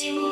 [0.00, 0.27] ア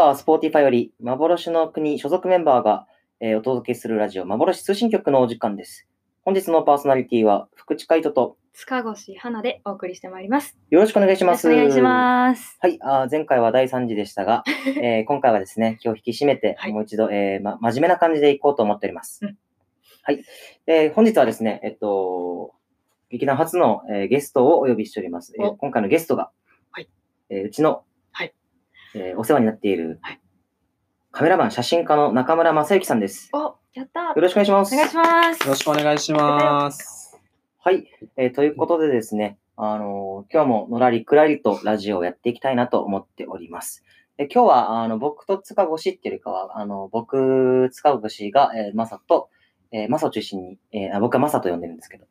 [0.00, 2.86] カー、 Spotifyより、幻の国所属メンバーが、
[3.20, 5.86] えーお届けするラジオ、幻通信局のお時間です。
[6.24, 10.56] 本日のパーソナリティは、福地海人と、塚越花でお送りしてまいります。
[10.70, 11.52] よろしくお願いします。
[11.52, 12.56] お願いします。
[12.62, 14.42] はい、あー前回は大惨事でしたが、
[14.82, 19.26] えー今回はですね、今日引き締めて、はいもう一度、えーま、真面目な感じでいこうと思っております。
[19.26, 19.36] うん
[20.02, 20.24] はい。
[20.66, 22.54] えー本日はですね、えっと、
[23.10, 25.34] 劇団初の、えーゲストをお呼びしております。
[25.38, 26.30] えーお今回のゲストが、
[26.70, 26.88] はい
[27.28, 27.89] えーうちの、はい
[28.94, 30.20] えーお世話になっている、はい
[31.12, 33.30] カメラマン、写真家の中村正幸さんです。
[33.32, 34.74] お、やったよろしくお願いします。
[34.74, 35.40] お願いします。
[35.42, 37.18] よろしくお願いします。
[37.58, 37.84] はい、
[38.16, 43.82] えーということでですね、あのー今日ものらりくらりとラジオをやっていきたいなと思っております。
[44.18, 49.30] で今日は、あの、僕と塚越っていうよりかは、あの、僕、塚越が、えー、マサと、
[49.72, 52.06] えー、マサを中心に、えーあ僕はマサと呼んでるんですけど、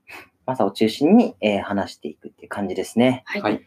[0.46, 3.24] マサを中心に、えー話していくっていう感じですね。
[3.26, 3.66] はい。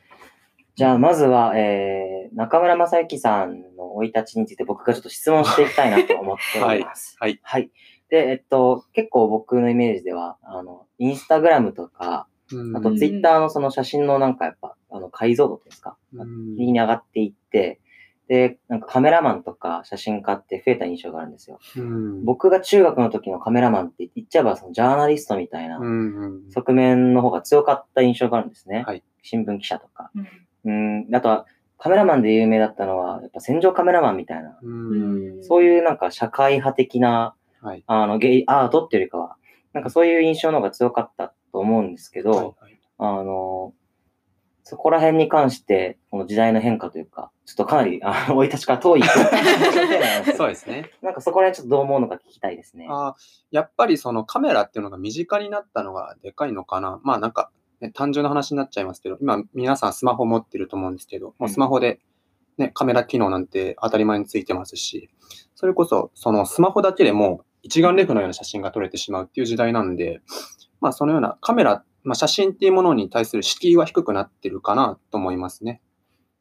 [0.73, 7.17] はいじゃあ、まずは、えー、中村正幸さんの生い立ちについて僕がちょっと質問していきたいなと思っております。
[7.21, 7.71] はいはい。
[8.09, 15.97] で、えっと、結構僕のイメージでは、あの、インスタグラムとか、うんあとツイッターのその写真のなんかやっぱ、あの、解像度ですか？
[16.15, 17.81] うん右に上がっていって、
[18.29, 21.59] で、なんかカメラマンとか写真家って増えた印象があるんですよ。
[21.77, 25.79] うん僕が中学の時のカメラマンって言っちゃえばそのジャーナリストみたいな
[26.51, 28.85] 側面の方が強かった印象があるんですね。
[28.87, 30.11] はい新聞記者とか。
[30.65, 31.47] うんうん、あとは
[31.79, 39.37] カメラマンで有名だったのは、やっぱ戦場カメラマンみたいな、うんそういうなんか社会派的な、はいあの、ゲイアートっていうよりかは、
[39.73, 43.75] なんかそういう印象の方が強かったと思うんですけど、はいはいあの、
[44.63, 49.03] そこら辺に関して、この時代の変化というか、ちょっとかなり、あの、 生い立ちから遠い
[50.37, 50.91] そうですね。
[51.03, 52.87] なんかそこら辺ちょっとどう思うのか聞きたいですね。
[52.89, 53.15] あー
[53.51, 57.01] やっぱりそのカメラっていうのが身近になったのがでかいのかな。
[57.03, 57.51] まあなんか、
[57.83, 61.99] ね、単純な話になっちゃいますけど、今皆さんスマホ持ってると思うんですけど、もうスマホで、
[62.57, 65.11] ね、カメラ機能なんて当たり前についてますし、
[65.57, 70.21] それこそそのスマホだけでも一眼レフのような写真が撮れてしまうっていう時代なんで、
[70.81, 75.83] まあそのようなカメラ、まあ、写真っていうものに対する敷居は低くなってるかなと思いますね。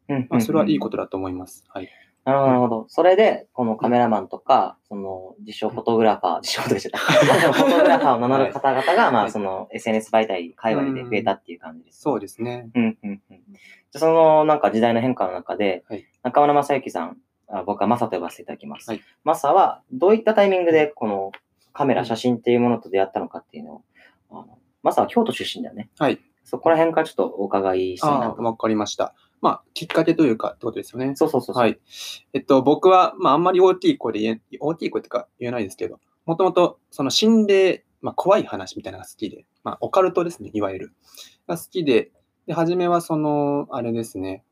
[0.09, 0.83] うんまあ、それはいいと。
[0.83, 1.63] ことだと思います。
[1.69, 1.89] はい。
[2.23, 2.85] なるほど、なるほど。
[2.87, 7.53] それで、このカメラマンとか、その、自称フォトグラファー、自称とか言っちゃった。
[7.53, 12.01] フォトグラファーを名乗る方々が、まあ、 はいその、SNS 媒体、界隈で増えたっていう感じです。
[12.01, 12.69] そうですね。
[12.75, 13.41] うん、うん、うん。
[13.49, 17.17] じゃあその、なんか時代の変化の中で、はい中村正幸さん、
[17.47, 18.89] あ僕はマサと呼ばせていただきます。
[18.89, 21.31] はいマサは、どういったタイミングで、この
[21.73, 23.81] カメラ、うん写真っていうものと出会ったのかっていうのを、
[24.29, 25.89] あのマサは京都出身だよね。
[25.97, 26.19] はい。
[26.43, 28.41] そこら辺からちょっとお伺いしたいなと。
[28.43, 29.13] わかりました。
[29.41, 31.13] まあ、きっかけというかってことですよね。
[31.15, 31.55] そうそうそう。
[31.55, 31.79] はい。
[32.33, 40.93] えっと、僕は、まあ、あんまり大きい声で言え、大きい声ってか言えないですけど、もともと、その心霊、まあ、怖い話みたいなのが好きで、まあ、オカルトですね、いわゆる。
[41.47, 42.11] が好きで、
[42.45, 44.43] で、初めはその、あれですね、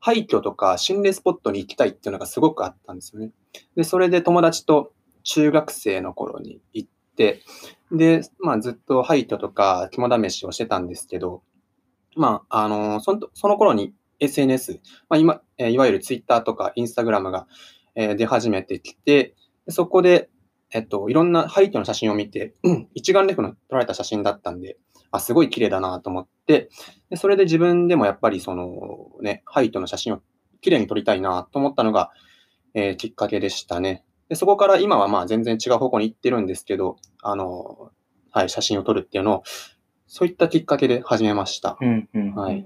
[0.00, 3.30] 廃墟とか心霊スポットに行きたいっていうのがすごくあったんですよね。
[3.74, 7.40] で、それで友達と中学生の頃に行って、
[7.90, 11.42] で、まあ、ずっと廃墟とか肝試しをしてたんですけど、
[12.16, 13.94] まあ、あのそのその頃に
[14.24, 17.46] SNS、まあ、今、えーいわゆる Twitter とか Instagram が、
[17.94, 19.34] えー出始めてきて、
[19.66, 20.28] でそこで、
[20.70, 24.76] えっと、いろんな廃墟の写真を見て、う ん一眼レフの撮られた写真だったんで、
[25.10, 26.68] あ、すごい綺麗だなと思って、
[27.10, 30.20] でそれで自分でもやっぱりそのね、廃墟の写真を
[30.60, 32.10] 綺麗に撮りたいなと思ったのが、
[32.74, 34.04] えーきっかけでしたね。
[34.28, 37.90] でそこから今はまあ全然違う方向に行ってるんですけど、あの、
[38.30, 39.42] はい、写真を撮るっていうのを、
[40.06, 41.76] そういったきっかけで始めました。
[41.80, 42.64] うんうんはい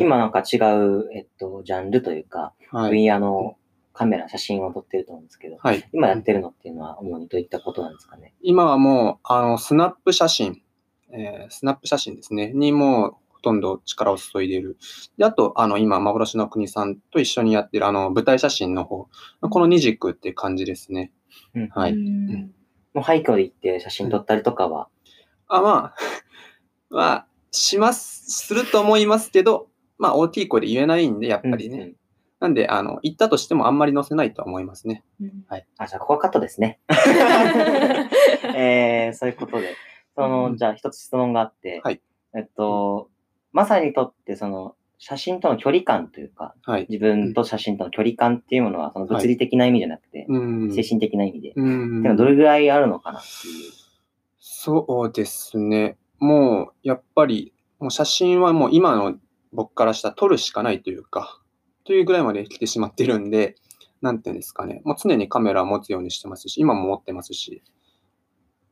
[0.00, 2.90] 今なんか違う、えっと、ジャンルというか、はい。
[2.90, 3.56] 分野の
[3.92, 5.86] カメラ、写真を撮ってると思うんですけど、はい。
[5.92, 8.34] 今やってるのっていうのは主にどういったことなんですかね？
[8.40, 10.62] 今はもう、あの、スナップ写真、
[11.12, 14.78] えースナップ写真ですね、にもうほとんど力を注いでいる。
[15.18, 19.08] で、あと、あの、今、幻の国さんと一緒にやってる、あの、舞台写真の方、
[19.40, 21.12] この二軸っていう感じですね。
[21.54, 21.92] うんはい。
[21.92, 22.54] うん
[22.94, 24.88] もう廃墟で行って写真撮ったりとかは、
[25.48, 25.94] あ、まあ、
[26.90, 29.68] まあ、します、すると思いますけど、
[30.02, 31.76] まあ、大きい声で言えないんで、やっぱりね。
[31.76, 31.96] うんうん
[32.42, 35.04] なんで、あの、行ったとしてもあんまり載せないとは思いますね。
[35.20, 36.80] うんあ、じゃあここはカットですね。
[38.56, 39.76] えー、そういうことで。
[40.16, 42.00] その、うんじゃあ一つ質問があって、はい
[42.36, 43.10] えっと、
[43.52, 46.86] マサにとってその、写真との距離感というか、はい。
[46.88, 50.72] 自分と写真との距離感っていうものは、その物理的な意味じゃなくて、うん。
[50.72, 51.62] 精神的な意味で、う。
[51.62, 53.72] んのはどれぐらいあるのかなっていう。
[54.38, 55.96] そうですね。
[56.18, 59.16] もう、やっぱり、もう写真はもう今の
[59.52, 61.40] 僕からしたら撮るしかないというか、
[61.84, 63.56] というぐらいまで来てしまってるんで、
[64.00, 64.82] なんていうんですかね。
[64.84, 67.62] もう常にカメラを持つようにしてますし、今も持ってますし、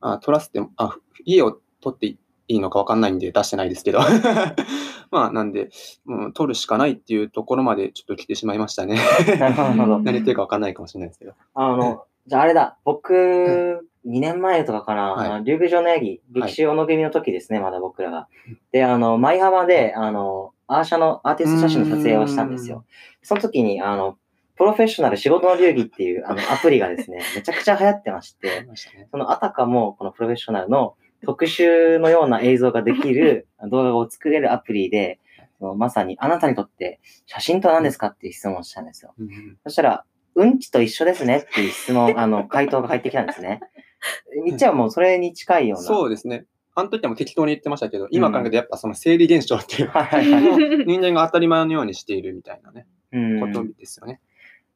[0.01, 2.17] あ撮らせても、あ、家を撮ってい
[2.47, 3.99] いのかわかんないんで出してないですけど。
[5.11, 5.69] まあ、なんで、
[6.05, 8.97] うん、撮るしかないっていうところまでちょっと来てしまいましたね。
[9.39, 11.33] なるほど、何言ってるかわかんないかもしれないですけど。
[11.53, 18.27] あの、じゃああれだ、僕、2年前とかかな、はいあの竜宮城のヤギ、はい歴史小野組の時ですね、まだ僕らが。
[18.71, 22.85] で、あの、舞浜で、あの、アーシャのアーティスト写真の撮影をしたんですよ。
[23.21, 24.17] その時に、あの、
[24.55, 28.67] プロフェッショナル仕事の流儀っていうあの アプリがですね、めちゃくちゃ流行ってまして。
[29.09, 30.95] そのあたかもこのプロフェッショナルの
[31.25, 35.19] 特集のような映像ができる動画を作れるアプリで、
[35.59, 39.13] そのまさにあなたにとって写真とは何ですかっていう質問をしたんですよ。
[39.19, 43.59] うんそしたら、うんちと一緒ですねっていう質問、あの、回答が返ってきたんですね。
[44.45, 45.83] みっちゃんはもうそれに近いような。
[45.85, 46.45] そうですね。
[46.73, 50.43] あの時はもう適当に言ってましたけど、今考えてやっぱその生理現象っていう はいはいはい。
[50.43, 53.39] も う人間が当たり前のようにしているみたいなね、うん。
[53.39, 54.21] ことでですよね。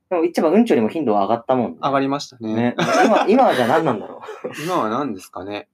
[0.10, 1.78] も、いっちゃんはうんちよりも頻度は上がったもんね。
[1.82, 2.54] 上がりましたね。
[2.54, 2.76] ね。
[3.06, 4.22] 今、今はじゃあ何なんだろ
[4.64, 5.68] 今は何ですかね。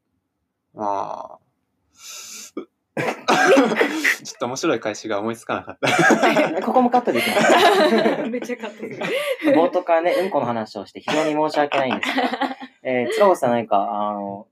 [0.73, 1.41] まあ。
[4.23, 6.59] ちょっと面白い返しが思いつかなかった。
[6.59, 6.61] う。
[6.61, 8.29] ここもカットできます。
[8.29, 8.97] めっちゃカットする。
[9.55, 12.23] 冒頭からね、うんこの話をして非常に申し訳ないんですが、
[12.83, 14.47] えー、つらごさん何か、あの、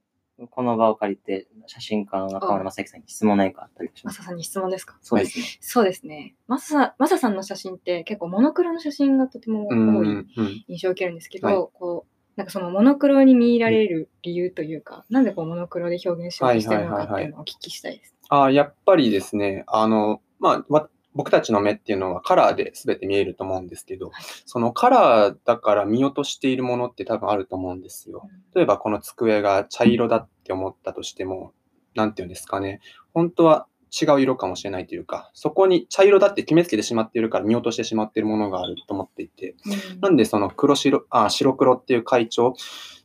[0.48, 4.98] この場を借りて、写真家の中村正樹さんに質問何かあったりしまマサさんに質問ですか？
[5.02, 5.46] そうですね。
[5.60, 6.36] そうですね。
[6.48, 9.98] マサさん、マサさんの写真って結構モノクロの写真がとてもうん。
[9.98, 10.28] 多いうん。
[10.68, 18.16] 印象を受けるんですけど、はいこう、なんかそのモノクロに見入られる理由というか、なんでこうモノクロで表現しようとしてるのかっていうのをお聞きしたいです。
[18.30, 20.90] あやっぱりですね、あの、まあ、わ
[21.20, 24.24] 僕たちの目っていうのはカラーで全て見えると思うんですけど、はい。
[24.46, 28.30] そのカラーだから見落としているものって多分あると思うんですよ。
[28.56, 31.52] 例えばこの机が茶色だって思ったとしても、
[31.94, 32.80] なんていうんですかね、
[33.14, 40.00] 本当は違う色かもしれないというか、そこに茶色だって決めつけてしまっているから見落としてしまっているものがあると思っていて、うん。
[40.00, 42.52] なんでその黒白、あ、白黒っていう会長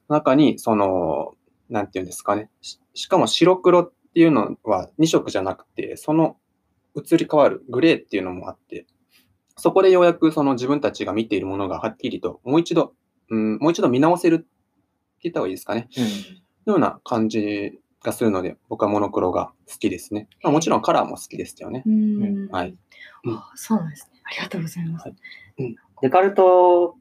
[0.09, 1.33] の中に、その、
[1.69, 6.37] なんていうんですかね、ししかも白黒っていうのは2色じゃなくて、その
[6.95, 8.87] 移り変わるグレーっていうのもあって、
[9.57, 12.93] そこでようやくその自分たちが見ているものがはっきりと、もう一度、
[13.31, 14.47] うん、もう一度見直せるって
[15.23, 15.89] 言った方がいいですかね。
[16.67, 20.29] ような感じがするので、僕はモノクロが好きですね。
[20.43, 21.83] まあ、もちろんカラーも好きですけどね。
[21.87, 22.77] うんはい。
[23.55, 24.21] そうなんですね。
[24.25, 25.09] ありがとうございます。
[25.09, 25.17] はい
[26.03, 26.97] デカルト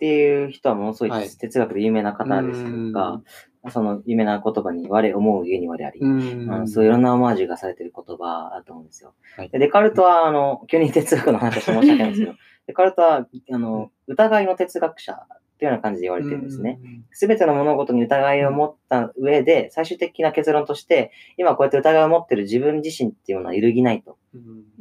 [0.00, 3.20] っていう人はものすごいはい哲学で有名な方ですが、
[3.68, 6.00] その有名な言葉に我思うゆえに我あり。
[6.00, 6.50] うん。
[6.50, 9.12] あのそういういろんなオマージュがされてる言葉だと思うんですよ。
[9.36, 12.32] はいでデカルトは、あの、急に哲学の話をして申し訳ないんですけど、
[12.68, 15.16] デカルトは、あの、疑いの哲学者っ
[15.58, 16.80] ていうような感じで言われてるんですね。
[17.10, 24.16] すべての物事に疑いを持った上で、最終的な結論として、今こうやって疑いを持ってる自分自身っていうのは揺るぎないと。
[24.34, 24.38] う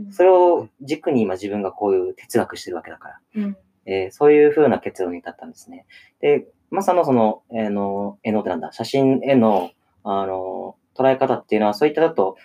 [0.07, 0.12] ん。
[0.13, 3.19] それを軸に今自分がこういう哲学してるわけだから。
[3.36, 3.57] うん
[3.89, 5.86] えーそういう風な結論に至ったんですね。
[6.21, 9.71] で、まさのその、えーの、絵のってなんだ、写真への、
[10.04, 12.35] あの、捉え方っていうのは、そういっただと、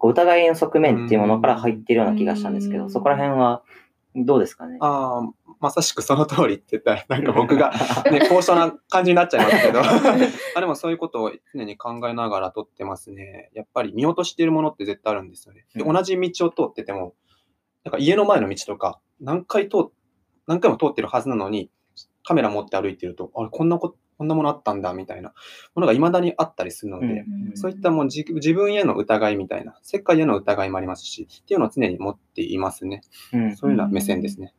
[0.00, 3.62] 疑いの側面っていうものから入っているような気がしたんですけど、うんそこら辺は
[4.16, 4.76] どうですかね？
[4.80, 7.72] ああ、まさしくその通りって言ったら、 なんか僕が、
[8.10, 9.80] ね、高尚な感じになっちゃいますけど、
[10.56, 13.50] あでもそういうことを常に考えながら撮ってますね。
[13.54, 15.64] やっぱり見落としているものって絶対あるんですよね。
[15.74, 17.14] でうん同じ道を通ってても、
[17.84, 19.90] なんか家の前の道とか、何回通っ
[20.46, 21.70] 何回も通ってるはずなのに、
[22.22, 25.32] カメラ持って歩いてると、あれ、こんなこ、こんなものあったんだ、みたいな
[25.74, 33.02] ものが未だにあったりするので、うんそういったもう自自分への疑いみたいな、世界への疑いもありますし、っていうのを常に持っていますね。
[33.32, 34.54] うん、そういうような目線ですね。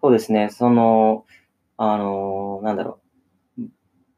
[0.00, 0.50] そうですね。
[0.50, 1.24] その、
[1.76, 3.02] あの、なんだろう。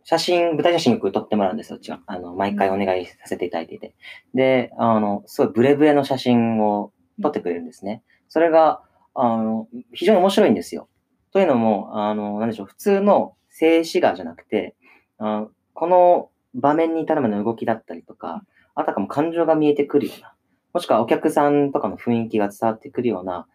[0.02, 2.00] 写真、舞台写真よく撮ってもらうんですよ、うちは。
[2.06, 3.94] あの、毎回お願いさせていただいていて。
[4.34, 8.02] で、あの、すごいブレブレの写真を撮ってくれるんですね。
[8.28, 8.82] それが、
[9.14, 10.88] あの、非常に面白いんですよ。
[11.32, 14.74] というのも、あの、なんでしょう、普通の静止画じゃなくて、
[15.18, 18.44] あのこの場面に至るまでの動きだったりとか、
[18.74, 20.34] あたかも感情が見えてくるような、
[20.72, 23.46] もしくはお客さんとかの雰囲気が伝わってくるような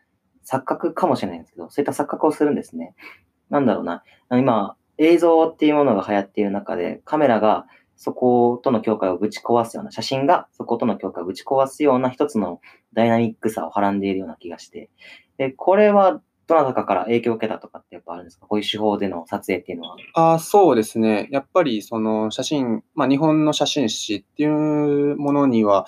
[0.45, 2.95] 錯覚かもしれないんですけど、そういった錯覚をするんですね。
[3.49, 4.03] なんだろうな。
[4.31, 7.67] 今、映像っていうものが流行っている中で、カメラが
[8.01, 12.61] そことの境界をぶち壊すような、写真がそことの境界をぶち壊すような一つの
[12.93, 14.89] ダイナミックさをはらんでいるような気がして。
[15.37, 18.47] で、これはどなたかから影響を受けたとかってやっぱあるんですか？
[18.47, 19.97] こういう手法での撮影っていうのは。
[20.13, 21.27] あーそうですね。
[21.29, 25.85] やっぱりその写真、まあ、日本の写真誌っていうものには、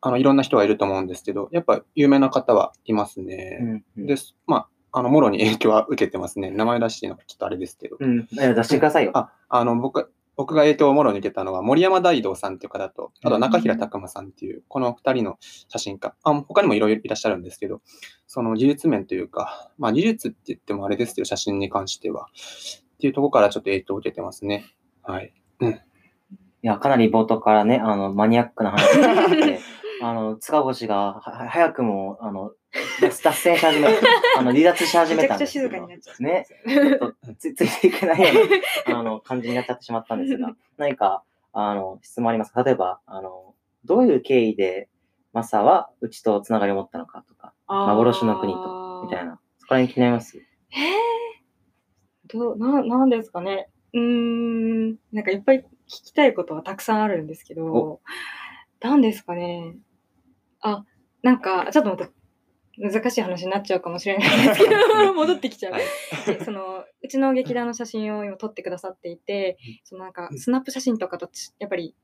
[0.00, 3.58] あのいろんな人がいると思うんですけど、やっぱ有名な方はいますね。
[3.60, 4.34] うんうんです。
[4.46, 6.50] まあ、あの、もろに影響は受けてますね。
[6.50, 7.96] 名前出していいのかちょっとあれですけど。
[8.00, 8.26] うん。
[8.26, 9.12] 出してくださいよ。
[9.14, 15.36] あ、あの、僕、僕が影響をもろに受けたのは、森山大道さんっていう方と、あと中平拓馬さんっていう、この二人の
[15.68, 16.14] 写真家。
[16.22, 17.82] あ他にもいろいろいらっしゃるんですけど、
[18.26, 22.28] その技術面というか、まあ技術って言ってもあれですけど、写真に関しては。
[22.94, 24.64] っていうところからちょっと影響を受けてますね。
[25.02, 25.34] はい。
[26.62, 29.60] いや、かなり冒頭からね、あの、マニアックな話があって、
[30.02, 32.52] あの、塚越がはは早くも、あの、
[33.00, 33.88] 脱脱線し始め、
[34.38, 36.22] あの、離脱し始めめちゃくちゃたんですけど静かになっちゃう。
[36.22, 38.40] ね、ちょっとつついていけないよ
[38.86, 42.62] うな あの感じになっちゃってしまったんですが、 何かあの質問ありますか？
[42.62, 43.54] 例えばあの、
[43.84, 44.88] どういう経緯で
[45.32, 49.32] マサはうちとつながりを持ったのかとか、幻の国とみたいな。
[49.32, 50.38] な、そこら辺気になります？
[50.38, 50.92] へえ。
[52.32, 53.68] どう、な、なんですかね。
[53.92, 58.00] うーん、なんかいっぱい聞きたいことはたくさんあるんですけどお、
[58.80, 59.74] なんですかね。
[60.60, 60.84] あ、
[61.22, 62.08] なんか、ちょっと
[62.78, 65.72] 難しい話になっちゃうかもしれないですけど、戻ってきちゃう。
[65.72, 65.82] はい。
[66.26, 71.94] でそのうちの劇団の写真を今撮ってくださっていて、そのなんかスナップ写真とかとちやっぱり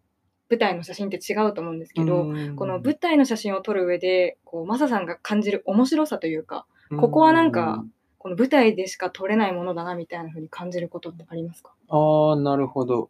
[0.50, 6.66] 舞台の写真って違うと思うんですけど、この舞台の写真を撮る上でこうマサさんが感じる面白さというか
[7.00, 7.84] ここはなんか、
[8.18, 11.72] この舞台でしか撮れないものだなみたいな風に感じることってありますか？
[11.88, 13.08] ああ、なるほど。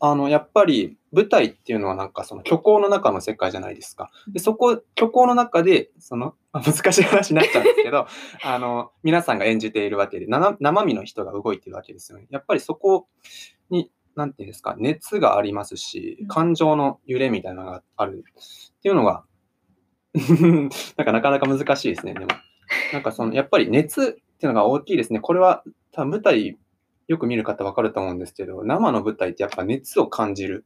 [0.00, 4.10] あの、やっぱり舞台っていうのはなんかその虚構の中の世界じゃないですか。
[4.32, 8.06] で、そこ、虚構の中で、その、ま あ難しい話になっちゃうんですけど、
[8.44, 12.26] あの、皆さんが演じているわけで、な生身の人が動いてるわけですよね。
[12.30, 13.08] やっぱりそこ
[13.70, 18.24] に、なんていうんですか、熱がありますしうん、感情の揺れみたいなのがある
[18.76, 19.24] っていうのが、
[20.14, 22.26] なんかなかなか難しいですね、でも。
[22.92, 24.04] なんかその、やっぱり熱っ
[24.38, 25.20] ていうのが大きいですね。
[25.20, 26.56] これは多分舞台
[27.08, 30.64] よく見る方わかると思うんですけど、生の舞台ってやっぱ熱を感じる。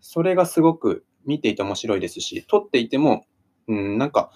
[0.00, 3.24] それがすごく見ていて面白いですし、撮っていても、
[3.66, 4.30] うん、なんか、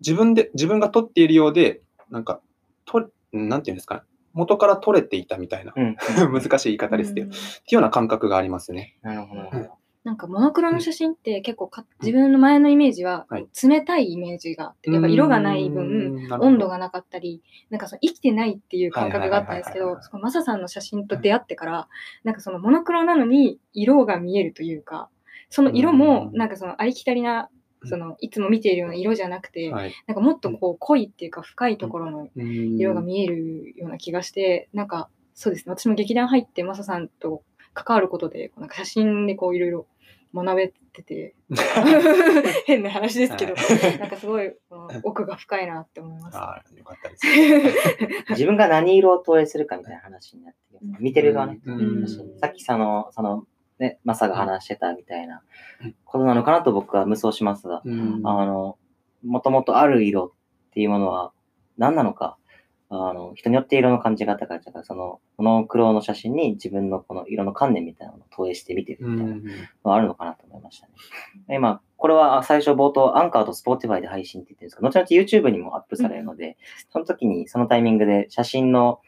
[0.00, 2.40] 自分で、自分が撮っているようで、なんか、
[2.84, 4.00] と、うんなんていうんですかね、
[4.32, 5.96] 元から撮れていたみたいな、うん。
[6.32, 8.96] 難しい言い方ですけど、うんっていうような感覚がありますね。
[9.02, 9.77] なるほどなるほど。
[10.08, 13.46] なんかモノクロの写真って結構か自分の前のイメージははい。
[13.62, 21.88] 冷たいイメージがあって、やっぱ色がない分うん温度がなかったり、なんかその生きてないっていう感覚があったんですけど、マサさんの写真と出会ってから、
[22.24, 25.10] なんかそのモノクロなのに色が見えるというか、
[25.50, 26.38] その色もうん。
[26.38, 27.50] なんかそのありきたりな、
[27.84, 32.46] そのいつも見ているような色じゃなくて、はい、なんかもっとこう濃いっていうか深いところの色
[32.78, 37.42] 色が見えるような気がして、なんかそうですね、私も劇団入ってマサさんと
[37.74, 39.86] 関わることで、こうなんか写真でこういろいろ
[40.34, 41.34] 学べてて、
[42.66, 43.54] 変な話ですけど、
[43.98, 44.52] なんかすごい
[45.02, 46.36] 奥が深いなって思います。
[46.36, 47.26] ああ、よかったです。
[48.30, 51.60] 自分が何色を投影するかみたいな話になってきます、見てる側ね。
[52.40, 53.46] さっきその、その、
[53.78, 55.42] ね、マサが話してたみたいな。
[55.82, 55.94] うん。
[56.04, 58.20] ことなのかなと僕は夢想しますが、うん。
[58.24, 58.76] あの、
[59.24, 60.32] もともとある色
[60.70, 61.32] っていうものは
[61.76, 62.37] 何なのか、
[62.90, 70.92] あの、人によって色の感じ方が、だからその、モノクロの写真に自分のこの色の観念みたいなのを投影して見てるうみたいなのんがあるのかなと思いましたね。
[71.50, 76.56] 今、これは最初冒頭、アンカーと Spotify で配信って言ってるんですけど、後々 YouTube にもアップされるので、
[76.90, 79.00] その時にそのタイミングで写真の、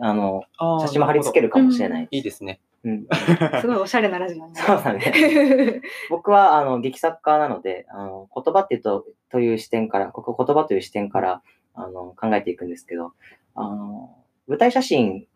[0.00, 2.08] あの、あー写真も貼り付けるかもしれない。
[2.10, 2.60] いいですね。
[2.84, 3.06] うん、
[3.62, 4.60] すごいおしゃれなラジオなんで。
[4.60, 5.80] そうだね。
[6.10, 11.42] 僕はあの劇作家なので、あの言葉っていうとという視点から、ここ言葉という視点から
[11.74, 13.12] あの考えていくんですけど、
[13.54, 14.16] あの
[14.48, 15.26] 舞台写真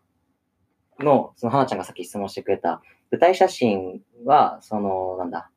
[0.99, 2.81] の、その花ちゃんがさっき質問してくれた、
[3.11, 5.49] 舞台写真は、その、なんだ、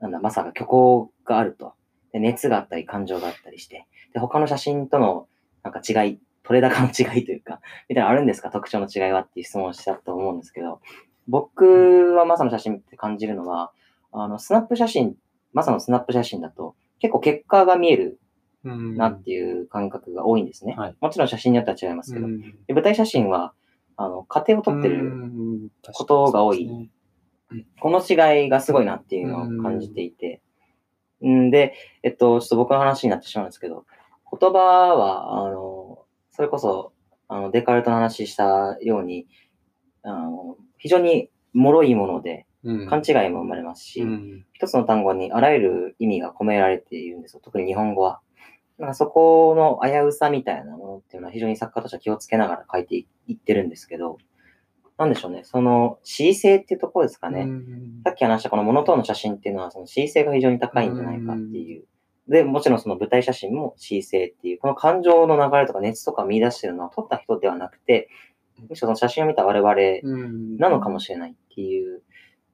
[0.00, 1.74] なんだ、まさか虚構があると。
[2.12, 5.28] で熱があったり、感情があったりして、で、他の写真との
[5.62, 8.50] なんか違い、取れ高の違いというか、みたいなのあるんですか？
[8.50, 10.80] 特徴の違いはっていう質問をしたと思うんですけど、
[11.26, 13.72] 僕はマサの写真って感じるのは、
[14.12, 15.16] あの、スナップ写真、
[15.52, 18.18] マサのスナップ写真だと、結構結果が見える
[18.64, 20.74] なっていう感覚が多いんですね。
[20.76, 20.96] はい。
[21.00, 22.40] もちろん写真によっては違いますけど、うん。
[22.66, 23.52] で舞台写真は、
[23.96, 25.68] あの、家庭を撮ってうる、ん。
[25.92, 26.66] ことが多い。
[26.66, 26.90] 確かに
[27.80, 30.42] この違いがすごいなっていうのを感じていて、
[31.24, 31.50] ん。
[31.50, 33.86] で、えっと、ちょっと僕の話になってしまうんですけど、
[34.38, 36.92] 言葉は、あの、それこそ、
[37.28, 39.26] あの、デカルトの話したように、
[40.02, 42.88] あの、非常に脆いもので、うん。
[42.88, 44.46] 勘違いも生まれますし、うん。
[44.52, 47.40] 一つの単語にあらゆる意味が込められているんですよ。
[47.42, 48.20] 特に日本語は。
[48.78, 54.18] なんかそこの危うさみたいなものっていうのは非常に作家としては気をつけながら書いていってるんですけど、
[54.96, 55.42] なんでしょうね。
[55.44, 57.42] その、恣意性っていうところですかね。
[57.42, 61.84] うんさっき話したこのモノトーンの写真っていうのは、その恣意性が非常に高いんじゃないかっていう
[62.28, 68.08] で、もちろんその舞台写真も恣意性っていう、この感情の流れとか熱とか見出してるのは撮った人ではなくて、
[68.68, 72.02] むしろその写真を見た我々なのかもしれないっていう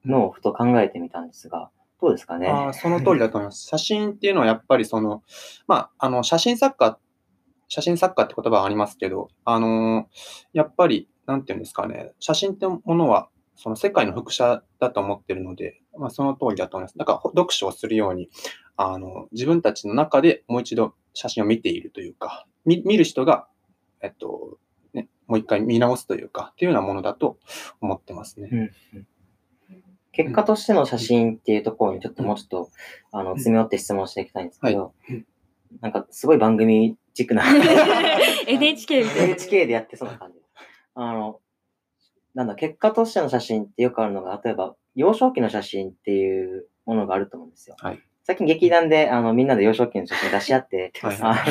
[0.05, 1.71] のをふと考えてみたんですが、
[2.05, 2.49] どうですかね。
[2.49, 3.67] あその通りだと思います。
[3.67, 5.23] 写真っていうのはやっぱりその、
[5.67, 6.99] まあ、あの、写真作家、
[7.69, 10.11] 写真作家って言葉はありますけど、あの、
[10.53, 16.99] やっぱり、なんていうんですかね、写真ってものは、その世界の複写だと思ってるので、まあ、その通りだと思います。
[16.99, 18.29] だから、読書をするように、
[18.77, 23.47] あの、自分たちの中でもう一度写真を見ているというか、見見る人が、
[24.03, 24.59] えっと、
[24.93, 27.39] ね、もう一回見直すというか、っていうようなものだと
[27.81, 28.51] 思ってますね。
[28.53, 28.63] うんう
[28.99, 29.07] ん
[30.15, 32.71] 結果としての写真っていうところにちょっともうちょっと、
[33.13, 34.95] あの、詰め寄って質問していきたいんですけど、
[35.81, 37.43] なんかすごい番組チックな
[38.47, 39.25] NHK みたいな。
[39.25, 40.39] NHK でやってそうな感じ。
[40.95, 41.41] あの、
[42.35, 47.77] なんだ、結果としての写真ってよくあるのが、例えば、幼少期の写真っていうものがあると思うんですよ。
[47.79, 51.45] はい最近劇団で、あの、みんなで幼少期の写真出し合って、はいあ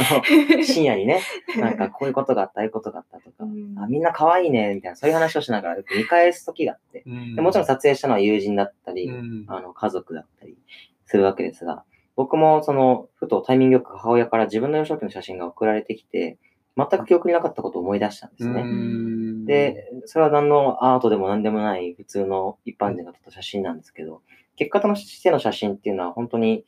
[0.58, 1.22] の、 深夜にね、
[1.56, 3.78] なんかこういうことがあった、ああいうことがあったとか、うん。
[3.78, 7.36] あみんな可愛いね、みたいな、そういう話をしながらよく見返す時があって、うん。
[7.36, 9.46] でもちろん撮影したのは友人だったり、うん。
[9.48, 10.58] あの、家族だったり
[11.06, 11.84] するわけですが、
[12.16, 16.40] 僕もその、ふとタイミングよく母親から自分の幼少期の写真が送られてきて、
[16.76, 18.62] 全く記憶になかったことを思い出したんですね。
[18.62, 19.46] うん。
[19.46, 24.24] で、それは何のアートでも何でもない普通の一般人が撮った写真なんですけど、
[24.56, 26.66] 結果としての写真っていうのは本当に、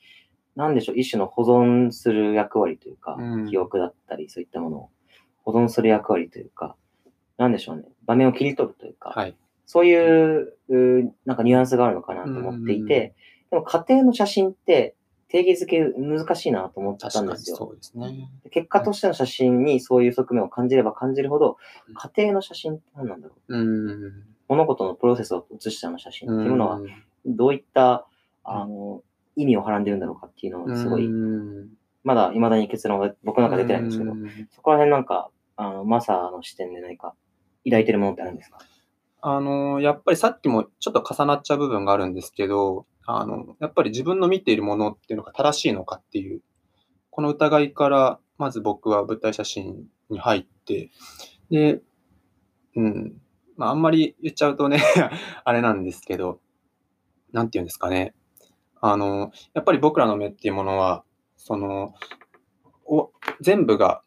[0.55, 4.89] なんでしょう、一種の保存する役割というか、うん記憶だったり、そういったものを
[5.43, 6.75] 保存する役割というか、
[7.37, 9.35] なんでしょうね、場面を切り取るというか、はい。
[9.65, 10.53] そういう、
[11.25, 13.13] なんかニュアンスがあるのかなと思っていて、
[13.49, 14.95] でも家庭の写真って
[15.27, 17.57] 定義づけ難しいなと思った確んですよ。
[17.57, 18.29] そうですね。
[18.51, 23.57] 結果としての写真にそういう側面を感じれば感じるほどうん、家庭の写真って何なんだろう。
[23.57, 23.63] う
[24.09, 24.23] ん。
[24.47, 26.89] 物事のプロセスを写したの写真っていうものは、うん
[27.25, 28.07] どういった、
[28.43, 29.01] あの、
[29.35, 31.69] 意味をはらんでるんだろうかっていうのをすごい、うん。
[32.03, 34.29] まだ未だに結論が僕の中で出てないんですけど、うん。
[34.51, 37.15] そこら辺なんか、あの、マサの視点で何か
[37.65, 38.59] 抱いてるものってあるんですか？
[39.21, 46.41] あの、やっぱりさっきもちょっと重なっちゃう部分があるんですけど、あの、やっぱり自分の見ているものっていうのが正しいのかっていう、
[47.09, 50.91] この疑いから、まず僕は舞台写真に入って、
[51.49, 51.81] で、
[52.75, 53.21] うん、
[53.57, 54.79] まあ、あんまり言っちゃうとね、
[55.43, 56.39] あれなんですけど、
[57.35, 58.13] なんていうんですかね。
[58.79, 61.03] あの、やっぱり僕らの目っていうものは、
[61.35, 61.93] その、
[62.85, 64.01] お全部が、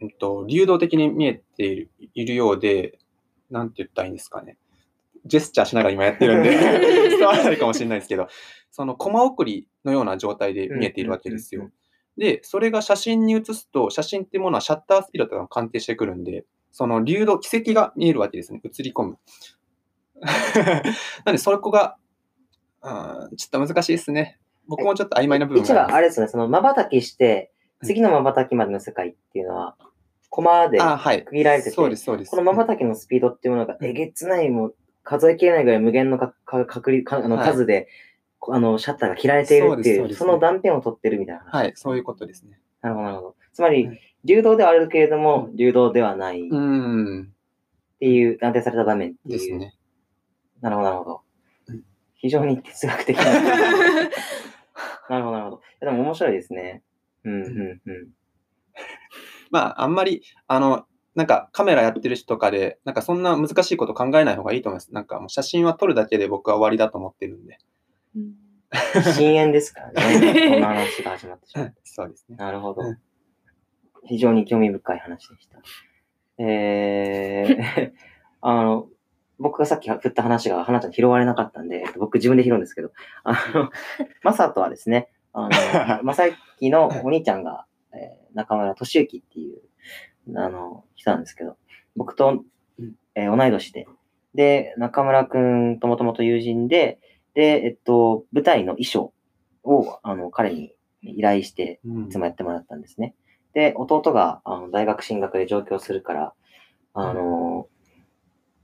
[0.00, 2.98] うんと、流動的に見えているいるようで、
[3.50, 4.56] なんて言ったらいいんですかね。
[5.26, 6.50] ジェスチャーしながら今やってるんで、
[7.16, 8.26] 伝わらないかもしれないですけど、
[8.72, 11.70] そのコマ送りのような状態で見えているわけですよ。
[12.16, 18.60] で、それが写真に写すと、写真っていうものはシャッタースピードとかが関係してくるんで、その流動、軌跡が見えるわけですね。
[18.64, 19.18] 映り込む。
[21.24, 21.96] なんで、そこが、
[22.82, 24.38] うん、ちょっと難しいですね。
[24.68, 25.72] 僕もちょっと曖昧な部分一。
[25.72, 29.76] はあれですね、その瞬きして、次の瞬きまでの世界っていうのは、
[30.30, 31.24] コマであ、はい。
[31.24, 32.30] 区切られてて、そうです、そうです。
[32.30, 37.88] この瞬きのスピードっていうものがえげつない、もう数えきれないぐらい無限のかか確率かあのはい数で、
[38.38, 41.52] こあのシャッターが切られているっていう、そうですその断片を取ってるみたいな話。
[41.52, 42.60] はい、そういうことですね。
[42.80, 43.36] なるほど、なるほど。
[43.52, 47.32] つまり、はい流動ではあるけれども、流動ではないっうん、
[47.98, 49.38] ていう断定された場面っていう。
[49.38, 49.74] ですね。
[50.60, 51.20] なるほど、なるほどうん。
[52.22, 53.24] 非常に哲学的な。
[55.10, 55.56] なるほど、なるほど。
[55.56, 56.82] いやでも面白いですね。
[57.24, 58.08] うん、うん、うん。
[59.50, 64.94] まあ、あんまり、あの、なんかカメラやってる人とかで、なんかそんな難しいこと考えない方がいいと思います。
[64.94, 67.58] なんかもう写真は撮るだけで僕は終わりだと思ってるんで。
[68.16, 68.34] うん
[69.14, 70.50] 深淵ですからね。
[70.50, 71.74] こんな話が始まってしまう。
[71.84, 72.36] そうですね。
[72.36, 72.98] なるほどうん。
[74.04, 75.58] 非常に興味深い話でした。
[76.38, 77.92] えー、
[78.40, 78.88] あの、
[79.38, 82.92] 僕がさっき振った話が花ちゃん拾われなかったんで、僕自分で拾うんですけど、
[83.24, 83.70] あの、
[84.22, 86.24] マサとはですね、あの、まさ
[86.58, 89.60] きのお兄ちゃんが、えー中村俊之っていう、
[90.38, 91.58] あの、人なんですけど、
[91.96, 92.44] 僕と、
[93.14, 93.86] えー同い年で、
[94.34, 96.98] で、中村くんともともと友人で、
[97.34, 99.12] で、えっと、舞台の衣装
[99.64, 103.14] を、あの、彼に依頼して、うんいつもやってもらったんですね。
[103.52, 106.32] で、弟があの大学進学で上京するから、
[106.94, 107.68] あの、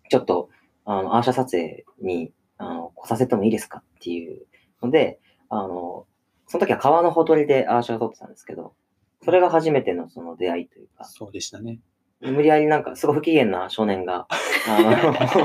[0.08, 0.48] ちょっと、
[0.90, 4.46] あの、アーシャ撮影に、あの、来させてもいいですかっていう
[4.82, 5.20] ので、
[5.50, 6.06] あの、
[6.46, 8.72] その時は川のほとりでアーシャを撮ってたんですけど、
[9.22, 11.80] それが初めてのその出会いというか、そうでしたね。
[12.20, 14.26] 無理やりなんかすごい不機嫌な少年が、
[14.66, 14.90] あの、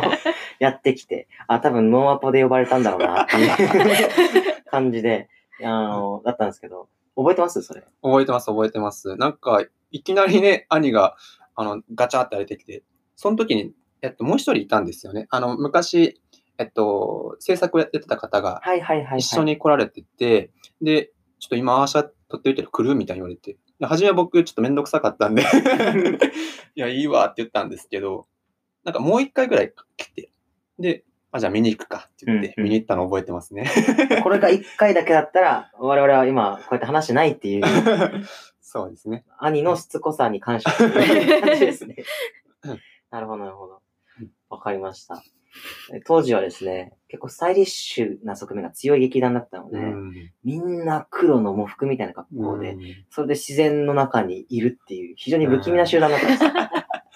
[0.59, 5.27] やってきて、あ、多分ノーアポで呼ばれたんだろうなっていう 感じで、
[5.61, 7.61] あの、だったんですけど、覚えてます？
[7.61, 7.83] それ。
[8.01, 9.15] 覚えてます、覚えてます。
[9.17, 11.15] なんか、いきなりね、兄が、
[11.55, 12.81] あの、ガチャって出てきて、
[13.15, 15.27] その時に、えっと、もう一人いたんですよね。
[15.29, 16.21] あの、昔、
[16.57, 19.19] えっと、制作をやってた方がはいはいはい、はい。
[19.19, 23.57] 一緒に来られてて、で、ちょっと今、アーシャ撮っておいてる来るみたいに言われて。
[23.79, 25.41] で初めは僕ちょっとめんどくさかったんで
[26.75, 28.27] いや、いいわって言ったんですけど、
[28.83, 30.29] なんかもう一回ぐらい来て、
[30.77, 33.69] で、あ、じゃあ見に行くかって言って、見に行ったの覚えてますね。
[34.21, 37.63] これが1回だけだったら、我々は今、こうやって話してないっていう、
[38.61, 39.25] そうですね。
[39.37, 41.95] 兄のしつこさに感謝する感じですね
[42.63, 42.79] うん。
[43.11, 43.82] なるほど、なるほどうん。
[44.53, 45.23] わかりました。
[45.93, 50.13] え当時はですね、結構スタイリッシュな側面が強い劇団だったので、うん
[50.43, 56.51] みんな黒の喪服みたいな格好で、うんそれで自然の中にいるっていう、非常に不気味な集団だったんですよ。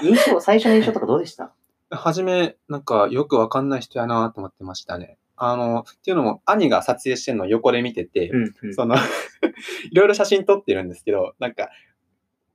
[0.01, 1.53] 印象、最初の印象とかどうでした？
[1.89, 5.17] はじめ、なんかよくわかんない人やなと思ってましたね。
[5.35, 8.73] あの、っていうのも、兄が撮影してるのを横で見てて、うん、うん。
[8.73, 8.95] その、
[9.91, 11.69] いろいろ写真撮ってるんですけど、なんか、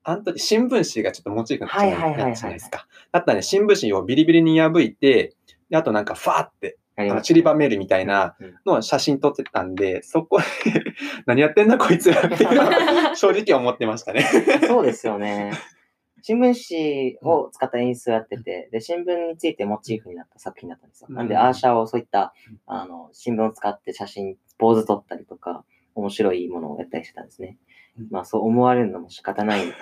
[0.05, 2.87] あの時新聞紙がちょっとモチーフになっちゃうはいはいはいはいやつじゃないですか。
[3.13, 5.35] だったらね、新聞紙をビリビリに破いて、
[5.71, 10.45] であとなんかファーって、あの散りばめるみたいなうんのを写真撮ってたんで、そこで
[11.27, 14.23] 何やってんだこいつらっていうのは 正直思ってましたね。
[14.67, 15.53] そうですよね。
[16.25, 21.09] 新聞紙を使った演出をやってて、で、新聞についてモチーフになった作品だったんですよ。
[21.11, 27.59] なんで、うんアーシャをそういったうん、あの、新聞を使って写真、ポーズ撮ったりとか、面白いものをやったりしてたんですねうん。
[28.11, 29.73] まあ、そう思われるのも仕方ない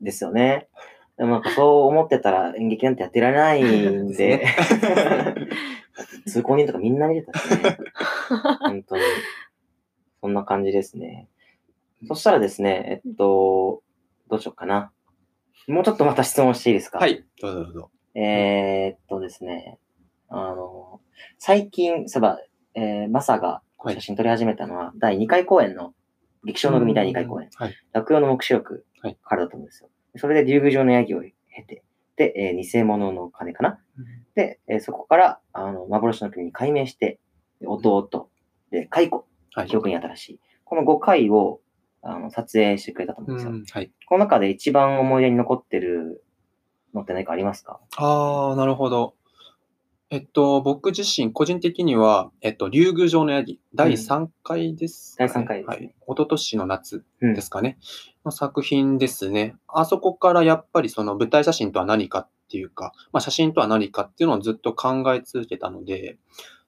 [0.00, 0.68] ですよね。
[1.16, 4.46] でもなんかそう思ってたら演劇なんてやってられないんで、
[6.26, 7.76] 通行人とかみんな見てたしね。
[8.60, 9.02] 本当に。
[10.20, 11.28] そんな感じですね。
[12.06, 13.82] そしたらですね、えっと、
[14.28, 14.92] どうしようかな。
[15.66, 16.98] もうちょっとまた質問していいですか？
[16.98, 17.90] はい、どうぞどうぞ。
[18.14, 19.78] えーっとですね、
[20.28, 21.00] あの、
[21.38, 22.40] 最近、そういえば、
[22.74, 25.94] えーマサが写真撮り始めたのは、第2回公演の、
[26.44, 27.74] 劇場の組第2回公演、はい。
[27.92, 29.90] 落葉の目視録はいからだと思うんですよ。
[30.16, 31.32] それで竜宮城のヤギを経
[31.66, 31.82] て、
[32.16, 33.78] で、えー偽物の鐘かな？
[34.34, 37.18] で、えーそこから、あの、幻の国に改名して、
[37.60, 38.30] で弟、
[38.70, 39.24] で、蚕、
[39.54, 39.68] はい。
[39.68, 40.40] 記憶に新しい。
[40.64, 41.60] この5回を、
[42.02, 43.52] あの、撮影してくれたと思うんですよ。
[43.52, 43.90] うんはい。
[44.06, 46.22] この中で一番思い出に残ってる
[46.94, 47.80] のって何かありますか？
[47.96, 49.14] ああ、なるほど。
[50.10, 55.84] えっと、僕自身、個人的には、えっと、竜宮城のヤギ、第3回ですかね、第三回ですねはい。
[55.84, 57.78] 一昨年の夏うんですかね、
[58.24, 59.54] の作品ですね。
[59.66, 66.16] あそこからやっぱりその舞台写真とは何かっていうか、まあ、写真とは何かっていうのをずっと考え続けたので、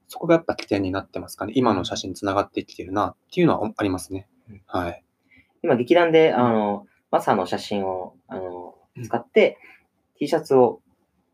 [0.06, 1.54] そこがやっぱ起点になってますかね。
[1.56, 4.62] 今の写真につながってきてるなっていうのはありますねうん。
[4.66, 5.02] はい。
[5.62, 9.56] 今、劇団で、あの、マサの写真を、あの、使って、
[10.18, 10.82] T シャツを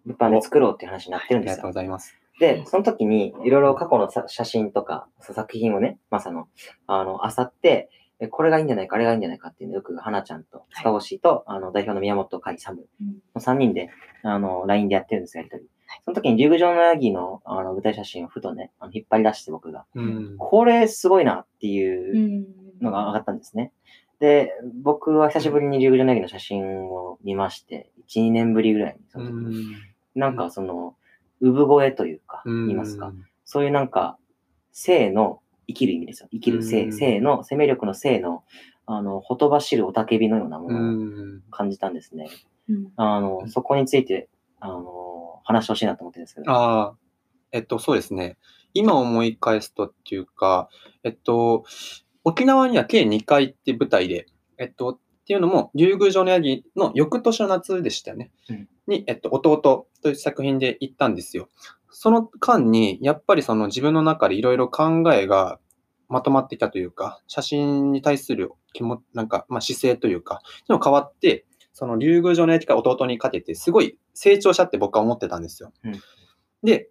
[0.06, 1.72] 物販で作ろうっていう話になってるんですよありがとうご。
[1.72, 2.16] ざいます。
[2.38, 6.48] で、その時に、いろいろ過去のさ写真とか、作品をね、マサの、
[6.86, 12.86] あの、漁って、えこれがいいんじゃないか、あれがいいんじゃないかっていうのをよく、花ちゃんと、塚越と、あの、代表の宮本海サム
[13.34, 13.90] の3人で、
[14.22, 15.64] あの、LINE でやってるんですよ、やりとり。
[16.04, 20.36] その時に、竜宮城のヤギの、あの、舞台写真をふとね、あの引っ張り出して僕が、うん。
[20.38, 23.72] これすごいなっていううんのが上がったんですね。
[24.18, 29.66] で、僕は久しぶりに竜宮城のヤギの写真を見まして、1、2年ぶりぐらいに、その時に
[30.16, 30.96] なんかその、
[31.40, 33.12] 産声というか、うん言いますか。
[33.44, 34.18] そういうなんか、
[34.72, 36.28] 性の生きる意味ですよ。
[36.32, 38.42] 生きるう性、ん性の、生命力の性の、
[38.86, 41.42] あの、ほとばしるおたけびのようなもうのをん。
[41.50, 42.28] 感じたんですね。
[42.68, 46.50] うんあの、そこについて、あの、話してほしいなと思ってるんですけど。
[46.50, 46.94] ああ、
[47.52, 48.36] えっと、そうですね。
[48.74, 50.68] 今思い返すとっていうか、
[51.04, 51.64] えっと、
[52.24, 54.26] 沖縄には計2回って舞台で、
[54.58, 58.30] えっと、っていうのも、竜宮城のヤギの翌年の夏でしたよね。
[58.48, 61.48] うんに、えっと、弟という作品で行ったんですよ。
[61.90, 65.58] その間に、やっぱりその自分の中でいろいろ考えが
[66.08, 75.72] まとまってきたというか、写真に対する気も、なんか、まあ、姿勢というか、っていうのが変わって、その竜宮城のヤギから弟にかけて、すごい成長したって僕は思ってたんですよ。
[75.84, 76.00] うん
[76.62, 76.88] で、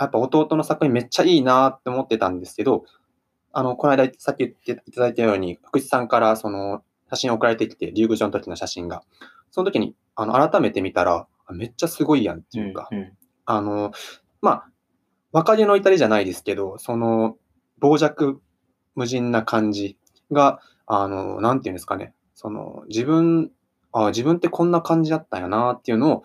[0.00, 2.84] やっぱ弟の作品めっちゃいいなって思ってたんですけど、
[3.52, 9.02] あの、この間さっき言っていただいたように、福士さんからその写真送られてきて、竜宮城の時の写真が。
[9.50, 13.12] その時に、あの、改めて見たら、あめっちゃすごいやんっていうか、うんうん
[13.46, 13.90] あの、
[14.42, 14.68] まあ、
[15.32, 17.36] 若気の至りじゃないですけど、その、
[17.82, 18.38] 傍若
[18.94, 19.98] 無人な感じ
[20.30, 23.50] が、あの、なんていうんですかね、その、自分、
[23.92, 26.22] あ自分ってこんな感じだったんやなっていうのを、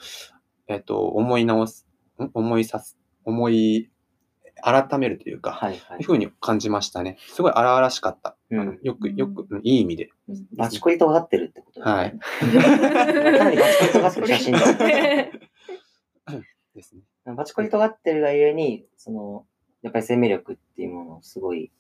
[0.68, 1.88] えっと、思い直す、
[2.20, 2.30] ん？
[2.34, 3.90] 思いさす、思い、
[4.62, 7.18] 改めるというか、はいはいいうふうに感じましたね。
[7.34, 8.35] すごい荒々しかった。
[8.52, 10.10] うんよく、よく、うんいい意味で。
[10.56, 11.94] バチコリ尖ってるってこと ですね。
[11.94, 14.60] はいかなりバチコリ尖ってる写真だ。
[16.76, 17.02] ですね。
[17.36, 19.46] バチコリ尖ってるがゆえに、その、
[19.82, 21.72] やっぱり生命力っていうものをすごい、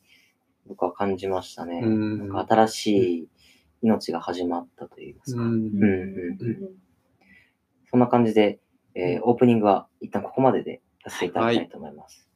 [0.67, 1.81] 僕は感じましたね。
[1.83, 2.87] うんなんか新し
[3.19, 3.27] い
[3.83, 5.41] 命が始まったといいますか。
[5.41, 6.69] うんうんうんうん
[7.91, 8.59] そんな感じで、
[8.93, 12.27] えーオープニングは一旦ここまででさせていただきたいと思います。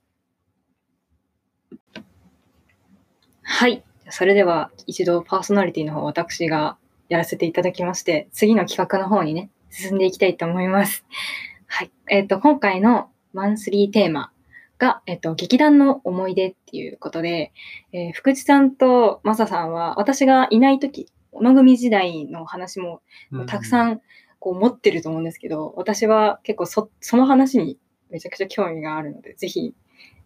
[3.42, 3.74] はい。
[3.74, 6.78] じゃそれでは一度パーソナリティの方私が
[7.10, 11.06] やらせていただきまして、次の企画の方にね、進んでいきたいと思います。
[11.67, 11.91] はい。
[12.10, 14.32] えっ、と、今回のマンスリーテーマ
[14.78, 17.52] が、えっ、と、劇団の思い出っていうことで、
[17.91, 23.02] えー福地さんとマサさんは、私がいない時、小野組時代の話も
[23.48, 23.91] たくさん。
[23.93, 24.02] ん
[24.39, 27.78] こう持ってると思うんですけど、私は結構そその話に
[28.10, 29.76] めちゃくちゃ興味があるので、ぜひ、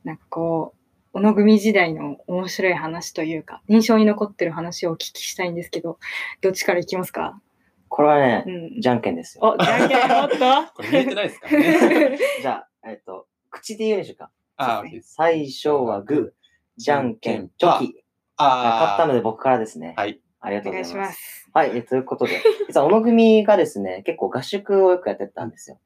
[0.04, 0.83] なんかこう、
[1.13, 5.99] 小野組時代の面白い話というか、印象に残ってる話をお聞きしたいんですけど、
[6.41, 7.39] どっちからいきますか？
[7.88, 8.82] これはねう、ん。
[8.82, 9.56] じゃんけんですよ。
[9.60, 10.38] お、じゃんけん、おっと
[10.73, 12.17] これ見えてないですからね。
[12.41, 12.52] じゃ
[12.84, 14.32] あ、えっと、口で言うんでしょうか？
[14.58, 15.13] あー、OK です。
[15.13, 16.47] 最初はグー、
[16.78, 18.04] じゃんけん、チョキ。
[18.38, 19.93] あ勝ったので僕からですね。
[19.95, 20.19] はい。
[20.39, 21.02] ありがとうございま。
[21.02, 21.49] ますす。
[21.54, 25.80] はい、えということで、実は小野組がですね、結構合宿をよくやってたんですよ。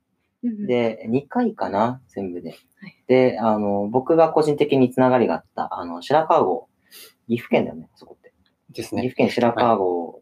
[0.44, 2.56] うんで、2回かな、全部で。
[2.80, 6.68] はいで、あの、僕が個人的につながりがあった、あの、白川郷、
[7.28, 8.34] 岐阜県だよね、そこって。
[8.72, 9.02] ですね。
[9.02, 10.22] 岐阜県白川郷、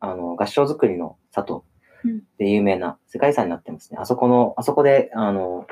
[0.00, 1.64] あの、合唱作りの里
[2.04, 3.98] うんで有名な世界遺産になってますね。
[4.00, 5.66] あそこの、あそこで、あの、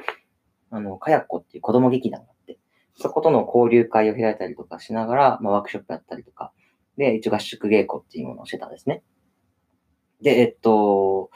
[0.71, 2.59] あの、かやっこっていう子供劇団があって、
[2.95, 6.53] そことの交流会を開いたりとかしながら、まあ、ワークショップやったりとか、
[6.97, 9.03] で、一応合宿稽古っていうものをしてたんですね。
[10.23, 11.31] で、えっと、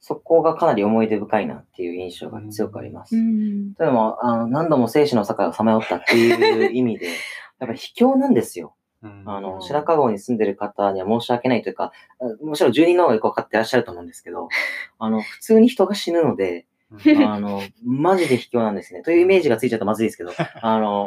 [0.00, 3.14] そこがかなり思い出深いなっていう印象が強くあります。
[3.16, 3.74] うん。
[3.74, 7.06] というのも、あの何度も生死の境をさまよったっていう意味で、
[7.60, 8.74] やっぱり卑怯なんですよ。
[9.02, 14.48] うんあの、うん白川郷に住んでる方には申し訳ないというか、あもちろん住人の方がよくわかってらっしゃると思うんですけど、
[14.98, 16.66] あの、普通に人が死ぬので、
[17.04, 19.02] うんあの、マジで卑怯なんですね。
[19.02, 20.32] というイメージがついちゃうとまずいですけど、
[20.62, 21.06] あの、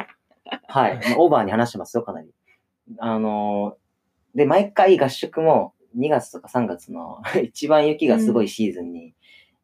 [0.68, 2.30] はい、まあオーバーに話してますよ、かなり。
[2.98, 3.76] あの、
[4.34, 9.14] で、毎回合宿も2月とか3月の 一番雪がすごいシーズンに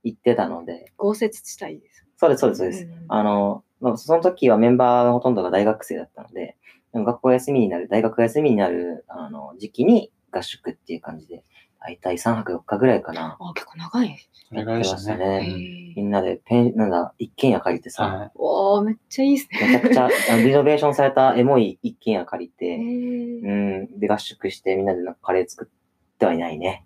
[0.04, 2.06] 行ってたので、豪雪地帯です。
[2.16, 2.86] そうです、そうです、そうです。
[2.86, 6.56] んあの、まあ、その時はメンバーのほとんどが大学生だったので、
[6.92, 11.44] 学校休みになる、大学休みになるあの時期に合宿っていう感じで、
[11.80, 13.38] 大体3泊4日ぐらいかな。
[13.40, 14.18] あ、結構長い。
[14.48, 15.94] それぐらいでしたね。
[15.96, 19.60] みんなでペン、なんだ、一軒家借りてさ、はおー、めっちゃいいですね。
[19.60, 25.79] めちゃくちゃあのリノベーションされたエモい一軒家借りへて、ーうん、で合宿してみんなでなんかカレー作って
[26.20, 26.82] ってないない で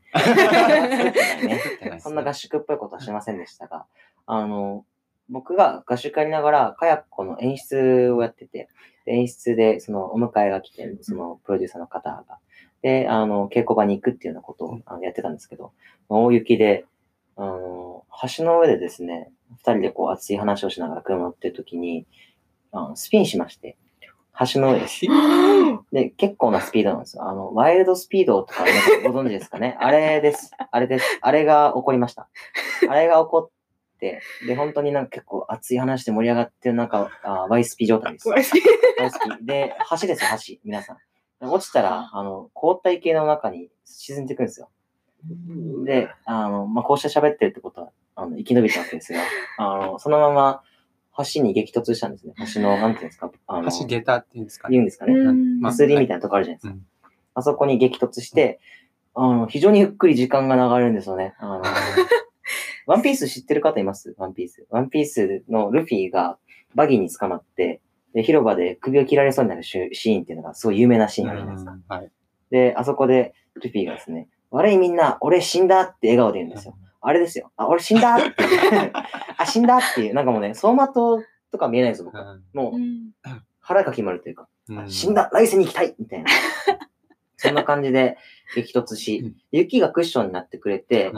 [1.99, 3.87] すそんな合宿っぽいことはしませんでしたが、
[4.27, 4.85] あの、
[5.29, 8.68] 僕が合宿やりながら、カヤッコの演出をやってて、
[9.05, 12.38] で演出で、その、お迎えが来て、その、プロデューサーの方が、
[12.83, 15.73] で、あの、稽古場に行くっていうようなことをあのやってたんですけど、
[16.09, 16.85] 大雪で、
[17.37, 18.05] あの、
[18.37, 22.07] 橋の上でですね、二人でこう熱い話をしながら車乗ってる時に、
[22.73, 23.77] あのスピンしまして、
[24.53, 25.03] 橋の上です。
[25.92, 27.29] で、結構なスピードなんですよ。
[27.29, 28.64] あの、ワイルドスピードとか
[29.05, 29.77] ご存知ですかね？
[29.81, 30.51] あれです。
[30.70, 31.18] あれです。
[31.20, 32.29] あれが起こりました。
[32.88, 38.29] あれが起こって、で、本当になんか結構熱い話で盛り上がってる中、あワイスピ状態です。
[38.29, 38.61] ワイスピ。
[39.42, 40.61] で、橋ですよ、橋。
[40.64, 40.99] 皆さん。
[41.40, 44.68] 落ちたら、あの、凍った池の中に沈んでいくんですよ。
[45.85, 49.20] で、あの、まあ、こうして喋ってるってことは、あの、生き延びたわけですが、
[49.59, 50.62] あの、そのまま
[51.35, 52.35] 橋に激突したんですね。
[52.55, 54.72] 橋の、なんていうんですか、あの、橋下駄っていうんですかね。
[54.72, 55.12] 言うんですかね。
[55.14, 56.74] うんまあ薬みたいなとこあるじゃないですか。
[56.74, 56.87] うん
[57.37, 58.61] あそこに激突して、
[59.12, 61.35] あの、非常にゆっくり時間が流れるんですよね。
[61.40, 61.62] あの、
[62.87, 64.14] ワンピース知ってる方います？
[64.18, 64.64] ワンピース。
[64.70, 66.38] ワンピースのルフィが
[66.77, 67.81] バギーに捕まって、
[68.12, 71.72] で、広場で首を切られそうになるシーシーンっていうのがすごい有名なシーンがあるじゃないですか。
[71.72, 72.11] うんはい。
[72.50, 76.77] で、あそこでルフィがですね、悪いみんな、俺死んだって笑顔で言うんですよ。
[77.06, 77.50] あれですよ。
[77.56, 78.16] あ、俺死んだ？
[78.16, 78.92] って。
[79.36, 82.38] あ、死んだっていう、なんかもうね、走馬灯とか見えないんですよ、僕は。
[82.52, 83.10] もう、うん
[83.66, 84.46] 腹が決まるというか。
[84.68, 86.30] うん死んだ来世に行きたいみたいな。
[87.36, 88.16] そんな感じで
[88.54, 91.10] 激突し、雪がクッションになってくれて。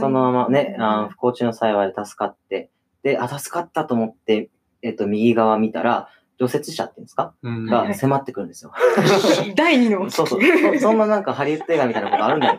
[0.00, 0.76] そのままね、
[1.10, 2.70] 不幸中の幸いで助かって、
[3.02, 4.50] で、あ、助かったと思って、
[4.82, 6.08] えっと、右側見たら、
[6.38, 7.34] 除雪車っていうんですか？
[7.42, 8.72] うんが迫ってくるんですよ。
[9.56, 10.40] 第二のそうそう。
[10.74, 12.58] そそんななんかハリウッド映画みたいなことあるんだよ。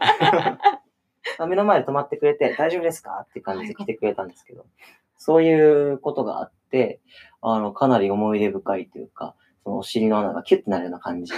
[1.46, 3.26] あ目の前で止まってくれて、大丈夫ですか？
[3.30, 4.66] って感じで来てくれたんですけど、
[5.18, 7.00] そういうことがあって、
[7.42, 11.34] あの、かなり思い出深いというか、そのお尻の穴がキュッてなるような感じ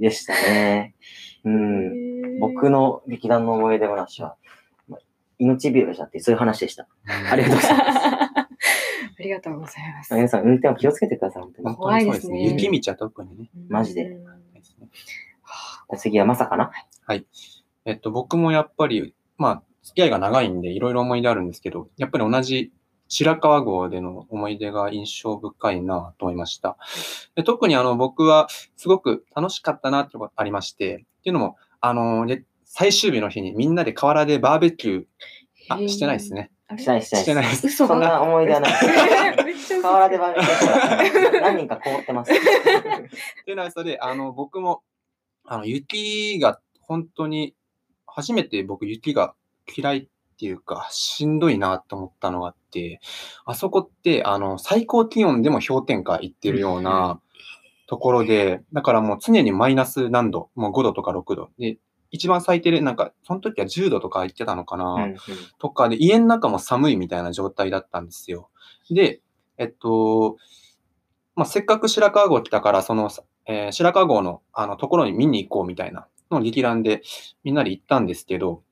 [0.00, 0.94] でしたね。
[1.44, 2.38] うん。
[2.40, 4.36] 僕の劇団の思い出話は、
[4.88, 5.00] まあ
[5.38, 6.86] 命拾いしたってそういう話でした。
[7.30, 7.98] ありがとうございます。
[9.18, 10.14] ありがとうございます。
[10.14, 11.68] 皆さん、運転は気をつけてください、本当に。
[11.74, 12.30] 本当にそうですね。
[12.30, 13.50] 怖いですね雪道は特にね。
[13.68, 14.16] マジで
[15.96, 16.70] 次はまさかな？
[17.84, 22.72] えっと、僕もやっぱり、まあ、付き合いが長いんで、いろいろ思い出あるんですけど、やっぱり同じ
[23.08, 26.76] 白川郷での思い出が印象深いなと思いました。
[27.34, 35.04] で特にあの、僕はすごく楽しかったなってことがありまして、っていうのも、あの、で最終日の日にみんなで河原でバーベキュー、
[35.68, 36.50] あ、してないですね。
[36.76, 37.48] してない、してない。
[37.48, 37.66] です。
[37.68, 38.72] 嘘そんな思い出はない。
[39.82, 42.32] 河原でバーベキュー何人か凍ってます。
[42.34, 44.82] っていうのはそれで、あの、僕も、
[45.44, 47.54] あの、雪が本当に、
[48.16, 49.34] 初めて僕雪が
[49.76, 52.98] 嫌いっていうか、しんどいなと思ったのがあって、
[53.44, 57.20] あそこって、あの、最高気温でも氷点下いってるような
[57.86, 61.50] ところで、だからもう常にマイナス何度、もう5度とか6度。
[61.58, 61.76] で、
[62.10, 64.96] 一番最低で、なんか、その時は10度とか言ってたのかな。
[65.58, 68.48] とかで、家の中も寒いみたいな状態だったんですよ。
[68.90, 69.20] で、
[69.58, 70.36] えっと、
[71.34, 73.10] まあ、せっかく白川郷来たから、その、
[73.44, 77.02] えー白川郷のあのところに見に行こうみたいなのを劇団で
[77.44, 78.62] みんなで行ったんですけど、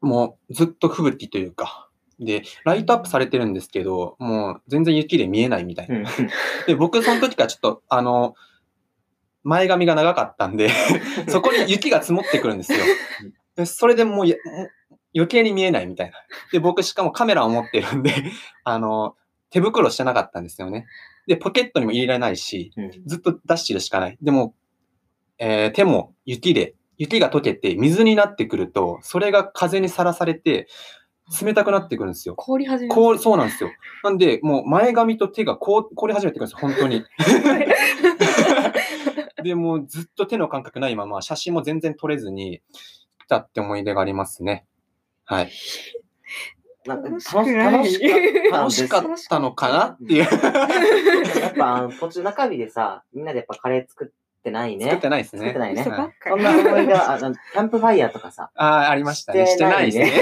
[0.00, 5.96] もうずっと吹雪というか、で、ライトアップされてるんですけど、もう全然雪で見えないみたいな。
[5.96, 6.04] うん
[6.66, 8.34] で、僕その時からちょっと、あの、
[9.42, 10.68] 前髪が長かったんで、
[11.28, 12.78] そこに雪が積もってくるんですよ。
[13.56, 14.26] でそれでもう
[15.14, 16.16] 余計に見えないみたいな。
[16.52, 18.12] で、僕しかもカメラを持ってるんで、
[18.64, 19.16] あの、
[19.50, 20.86] 手袋してなかったんですよね。
[21.26, 24.18] で、ポケットにも入れられないし、うんずっとダッシュでしかない。
[24.20, 24.54] でも、
[25.38, 30.68] えー手も雪で、雪が溶けて水になってくると、それが風にさらされて、
[31.42, 32.34] 冷たくなってくるんですよ。
[32.34, 33.70] 凍り始めこう、そうなんですよ。
[34.04, 37.02] なんで、もう前髪と手がこう凍り始めてくるんですよ、本当に。
[39.42, 42.60] で、もうずっと手の感覚ないまま、写真も全然撮れずに
[43.24, 44.66] 来たって思い出がありますね。
[45.24, 45.52] はい。
[46.84, 50.18] なんか楽し楽しかったん楽しかったのかなっていう。
[51.40, 54.12] やっぱあの途中中日でさ、みんなでやっぱカレー作って
[54.50, 54.86] ないね。
[54.86, 55.40] 作ってないですね。
[55.40, 56.10] 作ってないねそんな
[56.50, 59.46] 思い出、あのキャンプファイヤーとかさ、ああ、ありましたね。
[59.46, 60.12] してないですね。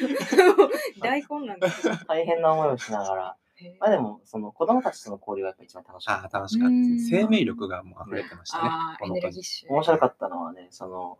[1.02, 1.94] 大混乱ですよ。
[2.06, 3.36] 大変な思いをしながら。
[3.80, 6.74] まあでも、その子供たちとの交流がやっぱ一番楽しかっああ、楽しかった。
[7.10, 8.96] 生命力がもう溢れてましたねあ。
[9.00, 9.68] あ、エネルギッシュ。
[9.68, 9.74] た。
[9.74, 11.18] 面白かったのはね、その、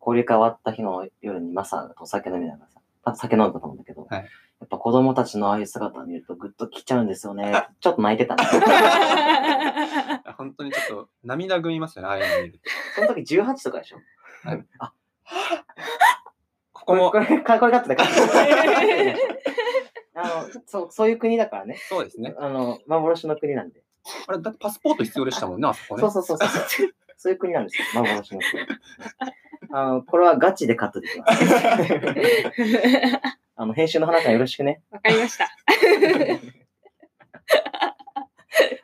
[0.00, 4.26] 交流会終わった日の夜にマサがお酒飲みながらさ、多分酒飲んだと思うんだけど、はい
[4.60, 7.68] やっぱ子供たちのああいう姿を見るとグッと来ちゃうんですよね。
[7.80, 8.44] ちょっと泣いてたね。
[10.46, 12.70] 本当にちょっと涙ぐみますよね、ああいうの見ると。
[12.94, 13.98] その時18とかでしょ？
[14.48, 14.92] はいあ、
[16.72, 19.16] ここもこ、れ、これ、これカットでカットで。
[20.14, 21.76] あの、そう、そういう国だからね。
[21.88, 22.34] そうですね。
[22.38, 23.82] あの、幻の国なんで。
[24.28, 26.00] あれ、だってパスポート必要でしたもんね、あそこね。
[26.00, 26.48] そうそうそうそう。
[27.18, 28.02] そういう国なんですよ。
[28.02, 28.62] 幻の国。
[29.72, 31.44] あの、これはガチでカットできます。
[33.56, 34.82] あの、編集の花さんよろしくね。
[34.90, 35.50] わかりました。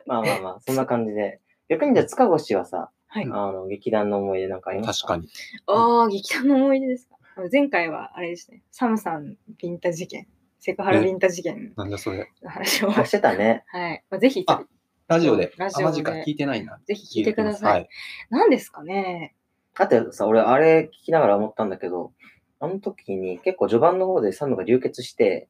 [0.05, 1.39] まあまあまあ、そんな感じで。
[1.69, 3.25] 逆にじゃあ、塚越はさ、はい。
[3.25, 5.15] あの、劇団の思い出なんかありますか？
[5.15, 5.31] 確かに。
[5.67, 7.15] ああ、劇団の思い出ですか？
[7.51, 10.27] 前回はあれですね、サムさんビンタ事件、
[10.59, 12.29] セクハラビンタ事件なんだそれ。
[12.41, 12.91] の話を。
[12.91, 13.63] あしてたね。
[13.67, 14.03] はい。
[14.09, 14.63] まあ、ぜひ、あ
[15.07, 15.51] ラジオで。
[15.57, 16.79] あ、ラジオで聞いてないな。
[16.85, 17.73] ぜひ聞いてください。
[17.73, 17.89] はい。
[18.29, 19.35] 何ですかね？
[19.77, 22.13] だってさ、俺、あれ聞きながら思ったんだけど、
[22.59, 25.47] あの時に結構序盤の方でサムが流血して、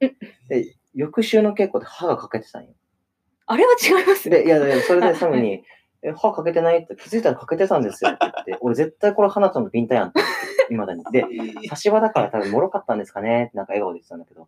[0.50, 2.70] で、翌週の稽古で歯が欠けてたんよ。
[3.46, 5.64] あれは違いますで、いやいや、それでサムに、
[6.04, 10.22] え、歯欠けてないって気づいたら欠けてたんですよって言って、 俺絶対これ花ちゃんのピンタやんって
[10.70, 11.62] 思って、未だに。
[11.62, 14.48] で、 差し歯だから多分脆かったんですかねってなんか笑顔で言ってたんだけど、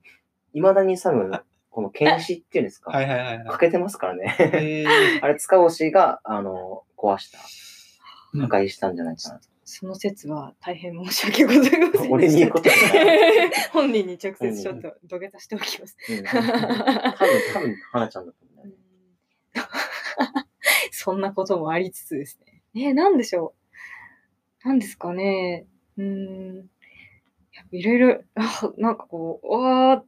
[0.54, 1.32] 未だにサム、
[1.70, 3.60] この剣士っていうんですか、 はいはいはいはい欠。
[3.60, 4.36] けてますからね。
[4.39, 9.39] えーあれ、塚越が、あの、壊した、うん破壊したんじゃないかな。
[9.63, 12.12] その説は大変申し訳ございません。
[12.12, 13.13] 俺に言うことじゃな
[13.46, 13.52] い。
[13.72, 15.98] 本人に直接ちょっと土下座しておきます。
[16.10, 16.44] うん、多分、
[17.54, 18.76] 多分、花ちゃんだと思う。
[21.06, 22.39] そんなこともありつつです
[22.74, 22.88] ね。
[22.88, 23.54] えー、なんでしょ
[24.65, 24.68] う？
[24.68, 25.68] なんですかね？
[25.98, 26.04] うー
[26.63, 26.70] ん。
[27.72, 30.04] いろいろ、あ なんかこう、わ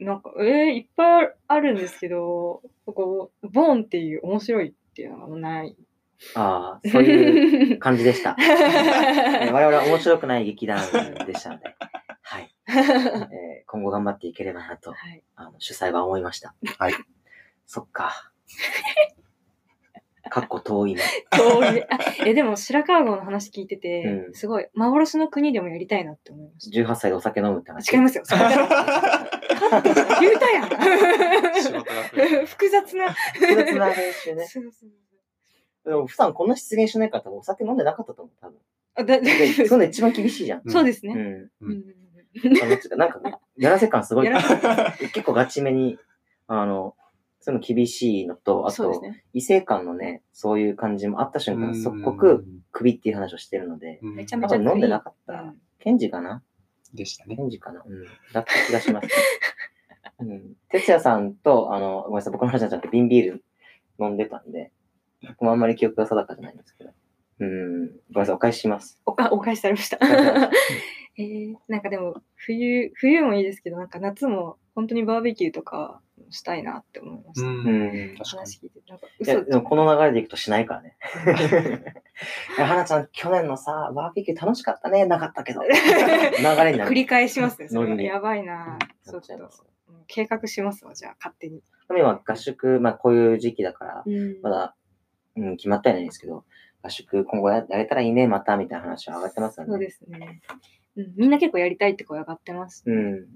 [0.00, 5.76] ー、なんか、えー、いっぱいあるんですけど、こう、ボーンっていう面白いっていうのがない。
[6.34, 8.36] ああ、そういう感じでした。
[8.42, 10.78] えー我々は面白くない劇団
[11.26, 11.74] でしたので、
[12.22, 12.54] はい。
[12.68, 15.22] えー今後頑張っていければなと、はい。
[15.36, 16.54] あの主催は思いました。
[16.78, 16.94] はい。
[17.66, 18.32] そっか。
[20.30, 21.02] かっこ遠いね。
[21.30, 26.80] 遠いあえ、でも白川郷の話聞いてて、うんすごい、幻の国でもやりたいなって思いました。
[26.80, 27.92] 18歳でお酒飲むって話。
[27.92, 28.24] 違いますよ。
[28.24, 30.68] それじゃなくてカット言うたやん。
[31.62, 33.12] 仕事が増えた複雑な。
[33.12, 34.46] 複雑な練習ね。
[34.46, 34.90] そうそう
[35.84, 38.58] でも、普段こんな出現しないから多分お酒飲んでなかったと思う、多分。
[38.96, 40.62] あだで そんな一番厳しいじゃん。
[40.64, 41.14] うんそうですね。
[41.14, 41.50] うん。
[41.60, 43.20] うんうなんか、
[43.56, 44.32] やらせ感すごいや。
[44.32, 44.56] らせ
[45.08, 45.98] 結構ガチめに、
[46.46, 46.96] あの、
[47.44, 49.22] そういうの厳しいのと、あと、ね。
[49.34, 55.56] 異性間のね、そういう感じもあった瞬間、うん即刻、首っていう話をしてるので、うんめちゃめちゃ多分飲んでなかっうたん。
[55.78, 56.42] ケンジかな？
[56.94, 57.42] でしたねケ。
[57.42, 57.82] ンジかな？
[57.86, 58.04] うん。
[58.32, 59.08] だった気がします。
[60.20, 60.54] うん。
[60.70, 63.44] 哲也さんと、あの、ごめんなさい、僕の話になっちゃって、瓶ビール
[64.00, 64.72] 飲んでたんで、
[65.28, 66.92] 僕もあんまり記憶が定かじゃないんですけど。
[67.40, 67.86] うん。
[67.86, 69.00] ごめんなさい、お返しします。
[69.04, 69.98] おかお返しされました。
[71.16, 77.46] えー、なんかでも、冬、冬もいいですけど、なんか夏も本当にバーベキューとかしたいなって思いました。
[77.46, 77.50] う。
[77.50, 78.16] うん。
[78.24, 78.80] 話聞いて。
[78.88, 80.96] なんかいや、嘘でもこの流れでいくとしないからね。
[82.58, 85.06] や花ちゃん、去年のさ、バーベキュー楽しかったね。
[85.06, 85.62] なかったけど。
[85.62, 86.90] 流れになる。
[86.90, 87.68] 繰り返しますね。
[87.68, 88.76] それやばいな。
[88.76, 89.62] なちょっとっちゃいます。
[89.62, 89.74] うん
[90.06, 91.62] 計画しますわ、じゃあ、勝手に。
[91.90, 94.74] 今、合宿、まあこういう時期だから、うんまだ、
[95.36, 96.44] うん、決まってはないんですけど、
[96.84, 99.70] 合宿今後ややれたらいいね、また、みたいな話は上がってますよね。
[99.70, 100.42] そうですね。
[100.96, 102.84] うん、みんな結構やりたいって声上がってます。
[102.86, 102.96] うん。
[102.96, 103.26] うん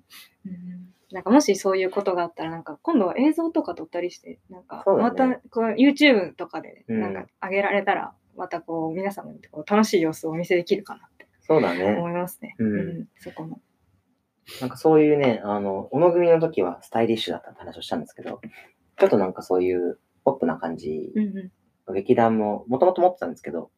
[1.11, 11.97] なんかもしそういうことがあったら、なんか今度は映像とか撮ったりして、なんかまねたこう YouTube とかでうんなんか上げられたら、またこう皆様にこう楽しい様子をお見せできるかなってそうだね。
[11.97, 12.55] 思いますね。
[12.59, 13.63] うんそこも。
[14.61, 18.41] なんかそういうね、あの、小野組の時はスタイリッシュだったって話をしたんですけど、
[18.99, 21.53] ちょっとなんかそういうポップな感じうんうん
[21.93, 23.71] 劇団ももともと持ってたんですけど、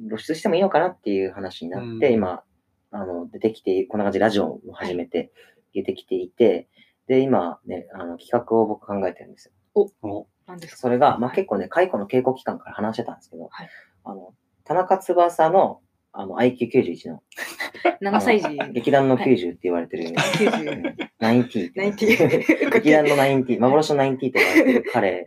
[0.00, 2.14] 露出してもいいのかなっていう話になって、うん。
[2.14, 2.42] 今、
[2.90, 5.32] あの、出てきて、こんな感じでラジオも始めて、
[5.74, 6.68] 出てきていて、
[7.06, 9.90] で、今ね、あの、企画を僕考えてるんですよ。
[10.02, 10.80] おなんですか？
[10.82, 13.68] それが、まあ、結構ね、解雇の稽古期間から話してたんですけど、はい。
[14.04, 14.34] あの、
[14.64, 15.80] 田中翼の、
[16.12, 17.22] あの、IQ91 の、
[18.02, 18.48] 7歳児。
[18.72, 25.26] 劇団の90って言われてる、90 90って言われてる90劇団の90、幻の90と言われてる彼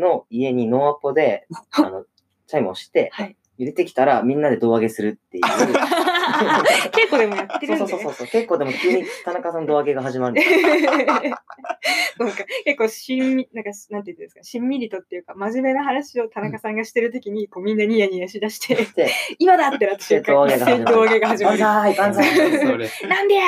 [0.00, 2.04] の家にノーアポで、 あの、
[2.46, 3.36] チャイムをして、はい。
[3.58, 5.44] 入れてきたらみんなで胴上げするっていう。
[6.92, 7.78] 結構でもやってるんで。
[7.78, 8.26] そうそうそうそう。
[8.28, 10.60] 結構でも急に田中さんの胴上げが始まるんですよ。
[12.18, 21.58] なんか結構しんみ、なんか、なんていうんですか、しんみりとっていうか、真面目な話を田中さんがしてるときに、こうみんなニヤニヤしだして、で、今だってなった瞬間、一斉に胴上げが始まる。
[21.58, 23.08] 万歳万歳。
[23.08, 23.44] なんでや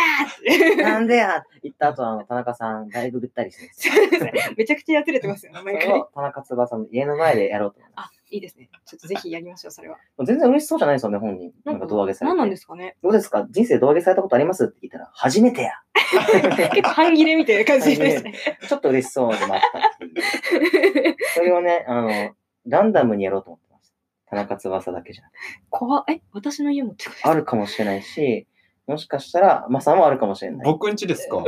[0.78, 3.70] ーなんでや言った後、あの、田中さん、だいぶぐったりして。
[4.56, 6.04] めちゃくちゃやつれてますよね、毎回。
[6.14, 8.21] 田中翼の家の前でやろうと思います。
[8.32, 8.70] あ、いいですね。
[8.86, 9.98] ちょっとぜひやりましょう、それは。
[10.24, 11.52] 全然嬉しそうじゃないですよね、本人。
[11.64, 12.34] なんか胴上げされて。
[12.34, 13.46] 何なんですかねどうですか？
[13.50, 14.64] 人生胴上げされたことあります？
[14.64, 15.72] って聞いたら、初めてや。
[16.72, 18.34] 結構半切れみたいな感じですね。
[18.68, 21.16] ちょっと嬉しそうでもあったっていう。
[21.34, 22.34] それをね、あの、
[22.66, 23.94] ランダムにやろうと思ってます。
[24.26, 25.38] 田中翼だけじゃなくて。
[25.70, 27.30] 怖っえ、私の家もってことですか？
[27.30, 28.46] あるかもしれないし、
[28.86, 30.66] もしかしたら、マサもあるかもしれない。
[30.66, 31.42] 僕んちですか？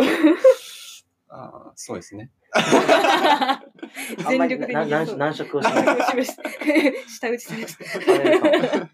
[1.28, 2.30] あーそうですね。
[4.28, 5.16] 全力でな難逃げそう。
[5.18, 5.88] 難色をしない。
[5.88, 6.42] あしました
[7.08, 8.88] 下打ちされてあれかも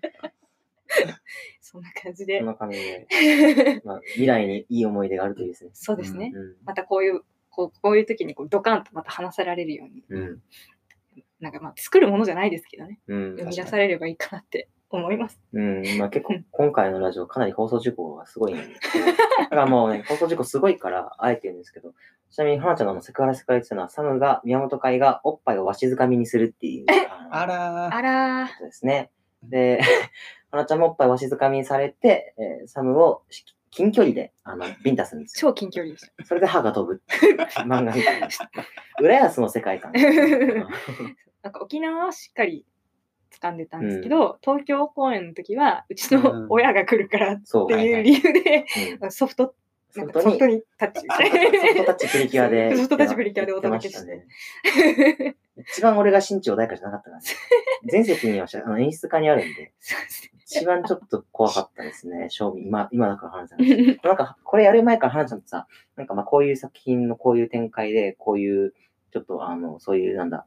[1.61, 2.47] そんな感じでそん。
[2.47, 5.70] な感じで、まあ、未来にいい思い出があるといいですね。
[5.72, 6.32] そうですね。
[6.34, 6.57] うん。
[6.64, 10.43] またこういう、こうこういう時にこうドカンとまた話せられるように、うん。
[11.41, 13.36] なんかまあ作るものじゃないですけどね、うん。
[13.36, 15.41] 生み出されればいいかなって思います。
[15.53, 15.99] うん。
[15.99, 19.07] まあ結構うん、今回のラジオかなり放送事故がすごいんですけど、
[19.43, 21.95] だからもうね、放送事故すごいから、あえて言うんですけど、
[22.30, 26.86] ちなみに、花ちゃんのセクハラセクハラ言ってたのは、サムが宮本会がおっぱいをわしづかみにするっていう、
[27.30, 27.95] あらー。
[27.95, 29.11] あらー、ことですね。
[29.43, 29.80] で、
[30.51, 33.22] 花ちゃんもおっぱいわしづかみにされて、えーサムを
[33.70, 35.51] 近距離で、あの、ビンタするんですよ。
[35.51, 36.24] 超近距離でした。
[36.24, 37.36] それで歯が飛ぶっていう
[37.66, 38.28] 漫画みたいな。
[39.01, 39.93] 浦安の世界観。
[39.93, 42.66] なんか沖縄はしっかり
[43.31, 47.41] 掴んでたんですけど、東京公演の時は、うちの親が来るからっ。
[47.41, 48.66] てはいう理由で、
[49.01, 49.55] うん ソフト、
[49.91, 50.62] ソフトに？
[50.78, 51.01] タッチ。
[51.09, 52.74] ソフトタッチプリキュアで。
[52.76, 55.37] ソフトタッチプリキュアでお届けして言ってましたね。
[55.72, 57.28] 一番俺が身長穏やかじゃなかったからね。
[57.87, 59.72] 全席にはしあの演出家にあるんで、
[60.39, 62.62] 一番ちょっと怖かったですね、正味。
[62.62, 63.61] 今、今だから花ちゃん。
[64.05, 65.66] なんか、これやる前から花ちゃんってさ、
[65.97, 68.74] なんかまあこういう作品のこういう展開で、こういう、
[69.12, 70.47] ちょっとあの、そういうなんだ、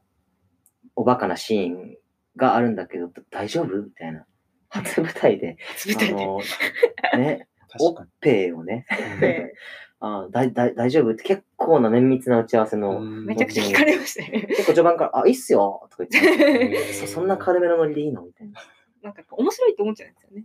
[0.96, 1.96] おバカなシーン
[2.36, 3.82] があるんだけど、大丈夫？
[3.82, 4.26] みたいな。
[4.70, 5.56] 初舞台で、
[5.86, 6.14] 舞台で。
[6.14, 6.40] あの、
[7.18, 7.48] ね、
[7.80, 8.86] おっ確かぺーをね、
[10.00, 11.12] あだいだい大丈夫？
[11.12, 14.42] って結構な綿密な打ち合わせの、うんめちゃくちゃ聞かれましたね。
[14.48, 18.22] 結構序盤から、あ、いいっすよとか言って、 そそんな軽めのノリでいいの？
[18.22, 18.60] みたいな。
[19.02, 20.44] なんか面白いと思っちゃうんですよね。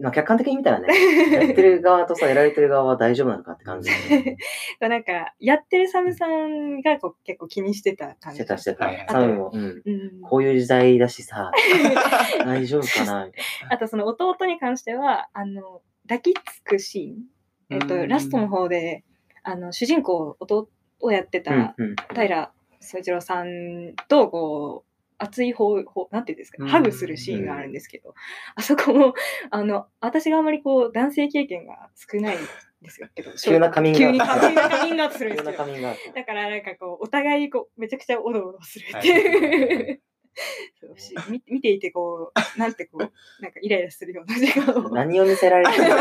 [0.00, 0.88] まあ、客観的に見たらね、
[1.32, 4.36] やってる側とさ、やられてる側は大丈夫なのかって感じで、
[4.80, 8.38] なんか、やってるサムさんがこう結構気にしてた感じ。
[8.38, 8.90] してたしてた。
[9.08, 9.82] サムも、うん。
[9.84, 11.50] うん、こういう時代だしさ、
[12.44, 17.38] 大丈夫かなみたいあとその弟に関しては、あの、抱きつくシーン。
[17.70, 19.04] えっと、うんラストの方で、
[19.42, 20.68] あの、主人公、弟
[21.00, 21.74] をやってた、な。
[21.76, 21.96] うんうん。
[22.14, 24.87] 平総一郎さんと、こう、
[25.18, 28.14] 熱い方、方なんていうんですか、うんハグするシーンがあるんですけど、
[28.54, 29.14] あそこも、
[29.50, 32.38] あの、私があまりこう、男性経験が少ないん
[32.82, 34.40] ですよ けど、急なカミング急にアウト。
[34.40, 35.52] カミングカミングアウトするんですよ。
[35.54, 36.12] カミングアウト。
[36.12, 40.00] だからなんかこう、お互いこう、めちゃくちゃおどおどするっはいていう。
[41.28, 44.90] 見見ていてこう、なんてこう、なんかイライラするような時間を。
[44.90, 45.96] 何を見せられてるの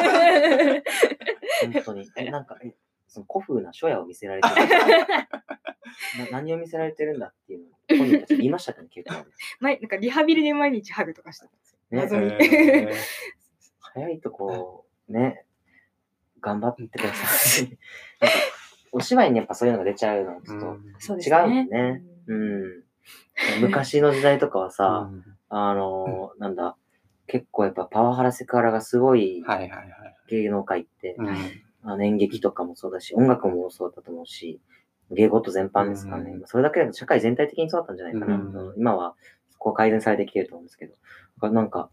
[1.73, 2.07] 本当に。
[2.15, 2.75] え、なんか、え、
[3.07, 4.55] その古風な書屋を見せられてる
[6.19, 9.25] な何を見せられてるんだっていうのを 本人たち言いましたかね、結構。
[9.59, 11.79] 前なんかリハビリで毎日ハグとかしてたんですよ。
[11.91, 12.33] ね謎に。
[12.33, 12.91] へ
[13.79, 15.45] 早いとこう、ね、
[16.41, 17.69] 頑張ってください。
[18.19, 18.37] なんか
[18.91, 21.63] お芝居にやっぱそういうのが出ちゃうのはちょっと違うもすね。
[21.63, 22.03] んね。
[22.27, 22.83] うん。
[23.61, 26.75] 昔の時代とかはさ、うんあのーなんだ、
[27.27, 29.87] 結構やっぱパワハラセクハラがすごいはいはいはい。
[31.83, 34.59] あの演劇とかもそうだし、音楽もそうだったと思うし、
[35.11, 36.31] 芸事全般ですかね。
[36.31, 38.35] うんそれだけでも社会全体的にそうだったんじゃないかな。
[38.35, 39.15] うん今は
[39.49, 40.93] そこは改善されてきてると思うんですけど。
[40.93, 40.99] だ
[41.41, 41.89] からなんか、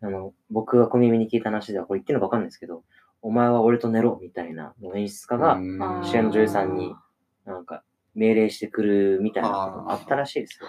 [0.00, 2.84] あの、僕が小耳に聞いた話では、これ言ってるのかわかんないですけど、
[3.22, 6.94] お前は俺と寝ろみたいな演出家が、主演の女優さんに
[7.44, 7.82] なんか
[8.14, 10.68] 命令してくるみたいなことがあったらしいですよ。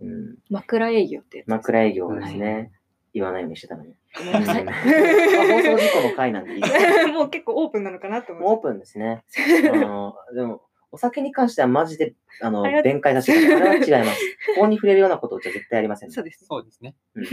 [0.00, 0.36] うん。
[0.48, 1.50] 枕営業ってやつです。
[1.50, 2.72] 枕営業ですね。
[3.12, 3.94] 言わないようにしてたのに。
[4.16, 4.64] ごめんなさい。
[4.64, 7.06] まあ放送事故の回なんでいいです。
[7.08, 9.24] もう結構オープンなのかなともうオー思っプンですね。
[9.72, 13.68] あの、でも、お酒に関してはマジで、あの、あ弁解させてください。
[13.68, 14.20] あれは違います。
[14.56, 16.46] 法に触れるようなことをじゃ絶対やりません、そうですね。
[16.48, 16.94] そうですね。
[17.14, 17.24] うん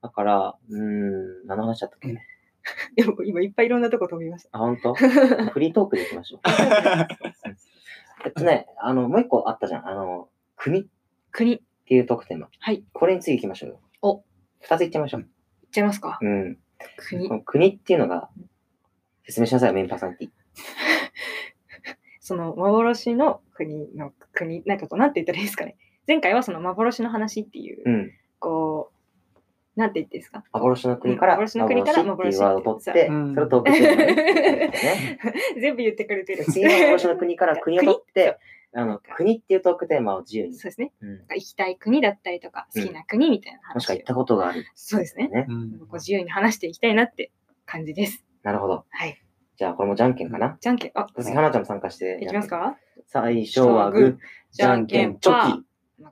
[0.00, 2.20] だから、うーん、何の話だったっけ、うんい
[2.96, 4.50] や僕今いっぱいいろんなとこ飛びました。
[4.52, 4.92] あ、本当？
[4.94, 6.40] フリートークでいきましょう。
[8.26, 9.88] えっとね、あの、もう一個あったじゃん。
[9.88, 10.86] あの、国っ
[11.30, 12.84] 国、ていう特典はい。
[12.92, 13.80] これに次行きましょうよ。
[14.02, 14.22] お
[14.60, 15.20] 二つ行ってみましょう。
[15.22, 15.26] いっ
[15.70, 16.18] ちゃいますか？
[16.20, 16.58] うん。
[16.96, 18.28] 国国っていうのが、
[19.24, 20.28] 説明しなさいよ、メインパーソナリティ。
[22.20, 25.76] その幻の国の国、なんかこう、なんて言ったらいいですかね。
[26.06, 28.12] 前回はその幻の話っていう、うん。
[28.38, 28.90] こ
[29.76, 30.44] う、なんて言っていいですか？
[30.52, 34.72] 幻の国から、うん幻の国から幻っていうワードを取って、うんそれをトークね。
[35.60, 36.44] 全部言ってくれてる。
[36.44, 38.38] 次の幻の国から国を取って、
[38.74, 40.54] あのなんか、国っていうトークテーマを自由に。
[40.54, 40.92] そうですね。
[41.00, 41.18] うん。
[41.34, 44.66] 行きたい国だったりとか、好きな国みたいな話をもしくは行ったことがある。
[44.74, 45.28] そうですね。
[45.28, 45.46] ね。
[45.48, 47.32] うんこう自由に話していきたいなって
[47.64, 48.24] 感じです。
[48.42, 48.84] なるほど。
[48.90, 49.18] はい。
[49.56, 50.56] じゃあ、これもじゃんけんかな？
[50.60, 52.20] じゃんけん、あ、次、花ちゃんも参加して。
[52.22, 52.76] いきますか？
[53.06, 54.16] 最初はグー、
[54.52, 55.64] じゃんけん、チョ負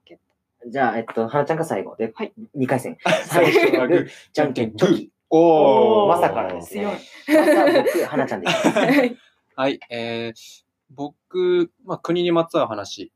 [0.05, 0.19] け
[0.65, 0.71] キ。
[0.71, 2.97] じゃあ、えっと、花ちゃんが最後で、はい2回戦。
[3.27, 5.13] 最初はグー、じゃんけん、チョキ。
[5.31, 6.99] おーまさかのですね。
[7.27, 8.79] 強いまさ僕、花ちゃんでいきます。
[9.57, 13.13] はい、えー、僕、まあ、国にまつわる話。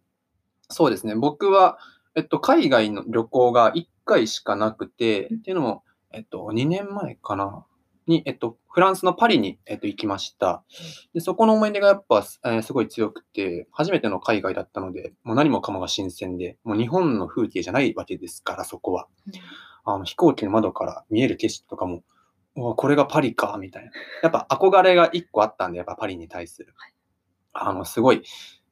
[0.69, 1.15] そうですね。
[1.15, 1.79] 僕は、
[2.15, 7.65] えっと、海外の旅行が1回しかなくて、うんっていうのも、えっと、2年前かな。
[8.07, 10.65] に、えっと、フランスのパリに、えっと、行きました。
[11.15, 19.07] で、そこの思い出がやっぱ、えーすごい強くて、初めての海外だったので、もう何もかもが新鮮で、もう日本の風景じゃないわけですから、そこは。
[19.85, 22.03] あの飛行機の窓から見える景色とかも、
[22.57, 23.91] おこれがパリか、みたいな。
[24.23, 26.75] やっぱ憧れが一個あったんで、やっぱパリに対する。
[27.53, 28.23] あの、すごい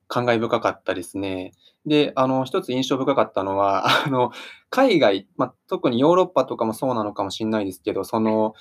[0.06, 1.52] 感慨深かったですね。
[1.86, 4.32] で、あの、一つ印象深かったのは、 あの、
[4.70, 8.54] 海外、まあ、特にヨーロッパとかもそうなのかもしれないですけど、その、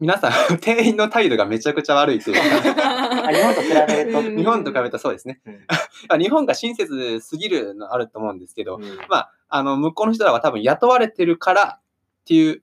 [0.00, 2.42] 皆さん、 店員の態度がめちゃくちゃ悪いというか、
[3.28, 4.18] あ日本と比べると。
[4.20, 5.40] うん日本と比べたらそうですね。
[5.44, 5.66] うん
[6.08, 11.80] あ日本が親切すぎるのあると思うんですけど、うんまあ、あの、向こうの人らは多分雇われてるからっ
[12.24, 12.62] ていう、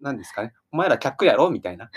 [0.00, 0.52] なんですかね。
[0.72, 1.90] お前ら客やろみたいな。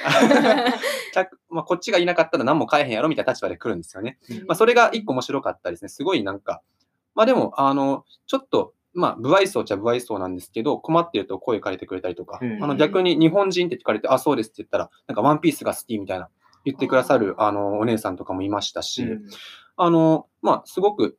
[1.14, 4.18] 客、まあ、こっちがいなかったら何も買えへんやろみたいな立場で来るんですよね。
[4.48, 5.90] まあ、それが一個面白かったですね。
[5.90, 6.62] すごいなんか、
[7.16, 16.30] まあでも、あの、ちょっと、まあ、不愛想っちゃ不愛想なんですけど、困ってると声かけてくれたりとか、うんあの逆に日本人って聞かれて、あ、そうですって言ったら、なんかワンピースが好きみたいな
[16.66, 19.26] 言ってくださる、あの、お姉さんとかもいましたし、うん
[19.82, 21.18] あの、まあ、すごく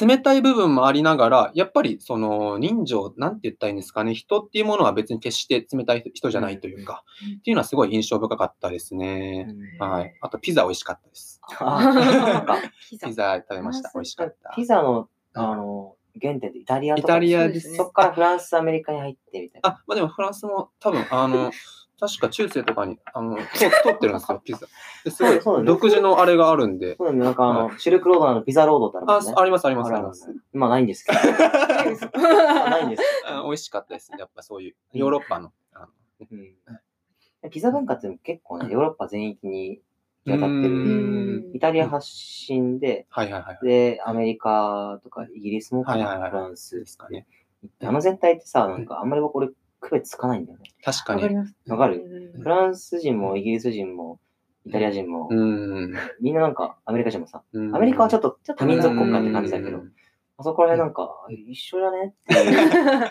[0.00, 9.46] 冷たい部分もありながら、やっぱりその人情、なんて言ったらいいんですかね、人っていうものは別に決して冷たい人じゃないというか、うんっていうのはすごい印象深かったですね。
[9.78, 10.14] はい。
[10.20, 11.40] あと、ピザ美味しかったです。
[13.04, 13.90] ピザ食べました。
[13.94, 14.52] 美味しかった。
[14.56, 19.70] ピザの、あの、原点ってイタリアとかイタリアですすねそこからフランス、アメリカに入ってみたいな。
[19.70, 21.52] あ、まあでもフランスも多分、あの、
[22.06, 24.66] 確か中世とかに、あの、通通ってるんですよ、 ピザ。
[25.04, 26.96] ですごいそうなんです独自のあれがあるんで。
[26.96, 30.34] そうだね、なんかあの、シルクロードのピザロードってあるもあんね。、あります、あります、あります。
[30.52, 31.18] 今ないんですけど。
[32.14, 34.10] 今ないんですあ美味しかったです。
[34.18, 35.52] やっぱそういう、ヨーロッパの。
[35.72, 35.86] あの
[36.18, 36.36] けど。
[36.36, 36.54] うん
[37.50, 39.82] ピザ文化って結構ね、ヨーロッパ全域に
[40.24, 41.50] 行き渡ってうる。
[41.50, 43.58] んイタリア発信で、はいはいはい。
[43.62, 47.26] で、アメリカとかイギリスもかな、はいはいはいフランスですかね。
[47.82, 49.48] あの全体ってさ、なんかあんまり僕俺
[49.86, 50.64] 区別つかないんだよね。
[50.82, 51.22] 確かに。
[51.22, 51.54] わかります。
[51.68, 52.32] わかる？
[52.34, 54.18] うんフランス人もイギリス人も
[54.64, 55.94] イタリア人も、うん。
[56.20, 59.92] みんななんかアメリカ人もさ、うんアメリカはちょっとちょっと多民族国家って感じだけど、うん
[60.36, 61.10] あそこら辺なんか
[61.48, 63.08] 一緒だねっていう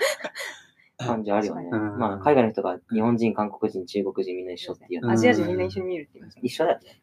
[0.98, 1.70] 感じあるよね。
[1.72, 7.02] うんまあ海外の人が日本人、韓国人、中国人みんな一緒っていうのはアジア人みんな一緒に見るって言います一緒だよね。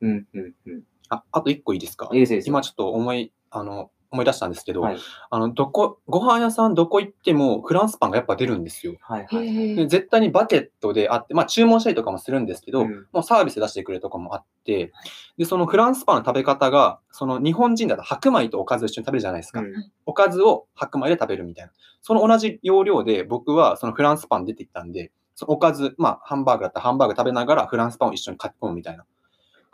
[0.00, 0.82] うん、うん、うん。
[1.08, 2.08] あ、あと一個いいですか？
[2.12, 4.96] いいですいいです今ちょっと思い、あの、思い出したんですけど、はい
[5.30, 8.94] あの、どこ、ご飯屋さんどこ行ってもフランスパンがやっぱ出るんですよ。
[9.00, 9.74] はい、はい。
[9.76, 14.92] で絶対にバケットであって、まあ注文したりとかもするんですけど、うんもうサービスで出してくれるとかもあって、
[15.36, 19.60] で、そのフランスパンの食べ方が、その日本人だと白米とおかずを一緒に食べるじゃないですか。
[19.60, 19.72] うん
[20.06, 21.72] おかずを白米で食べるみたいな。
[22.02, 29.04] その同じ要領で僕はそのフランスパン出てきたんで、そのおかず、まあハンバーグだったらハンバーグ食べながらフランスパンを一緒に書き込むみたいな。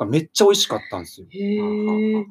[0.07, 1.27] めっちゃ美味しかったんですよ。
[1.31, 2.25] へー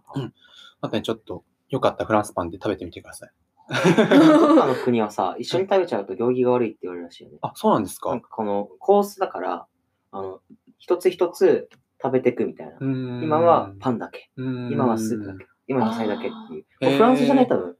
[0.81, 3.31] またね、ちょっと良かったフランスパンで食べてみてください。
[3.69, 7.37] どっかの国はさ、一緒に食べちゃうと行儀が悪いって言われるらしいよね。
[7.41, 8.09] あ、そうなんですか？
[8.09, 8.21] なん。
[8.21, 9.67] かこのコースだから、
[10.11, 10.39] あの、
[10.79, 11.69] 一つ一つ
[12.01, 12.73] 食べていくみたいな。
[12.81, 14.31] 今今はパンだけ。
[14.37, 15.45] 今今はスープだけ。
[15.67, 16.65] 今は野菜だけっていう。
[16.81, 17.75] あーフランスじゃない多分？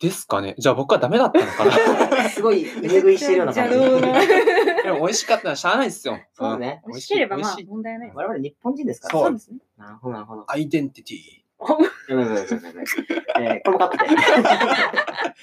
[0.00, 0.54] ですかね？
[0.58, 1.64] じゃあ僕はダメだったのか
[2.16, 2.28] な？
[2.30, 3.74] すごい入れ食いしてるような感じ。
[3.76, 4.20] 邪道な
[4.82, 6.18] でも美味しかったらしゃあないですよ。
[6.34, 8.12] そうねん美味しければまあ美味しい問題ない。
[8.14, 9.12] 我々日本人ですから。
[9.12, 9.58] そうそうですね。
[9.76, 10.44] なるほど、なるほど。
[10.48, 11.18] アイデンティティ。
[12.08, 12.84] やばいやばいやばいやばい
[13.40, 13.96] えーこれもカット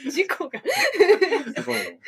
[0.04, 0.12] で。
[0.12, 0.62] 事故が。
[1.56, 2.00] すごいね。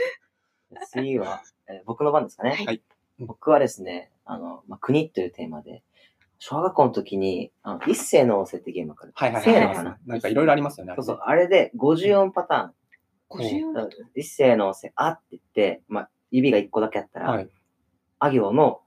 [0.92, 2.52] 次は、えー僕の番ですかね。
[2.66, 2.82] はい
[3.20, 5.82] 僕はですね、あの、まあ、国というテーマで、
[6.38, 9.14] 小学校の時に、あの一世の王政ってゲームわかる。
[9.16, 9.68] はいはいはい。
[9.70, 9.98] のかな？
[10.06, 10.94] なんかいろいろありますよね。
[10.98, 11.20] そうそう。
[11.24, 12.74] あれで54パタ
[13.32, 13.90] 54ーン。
[14.16, 17.50] 一世の王政、あって言って、まあ、指が1個だけあったら、はい。
[18.20, 18.82] あ行の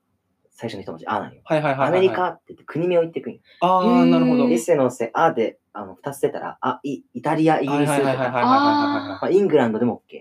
[0.50, 1.40] 最初の一文字、あなんよ。
[1.44, 1.88] はいはいはいはい。
[1.88, 3.40] アメリカって言って国名を言っていくんよ。
[3.62, 4.48] ああ、なるほど。
[4.48, 10.20] 一世の王政、あで、あの、二つ出たら、あ、い、イタリア、イギリスとか、まあ、イングランドでも OK っ。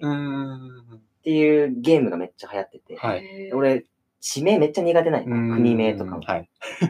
[1.23, 3.85] ていうゲームがめっちゃ流行ってて、俺、
[4.19, 6.21] 地名めっちゃ苦手ない国名とかも、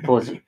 [0.05, 0.41] 当時。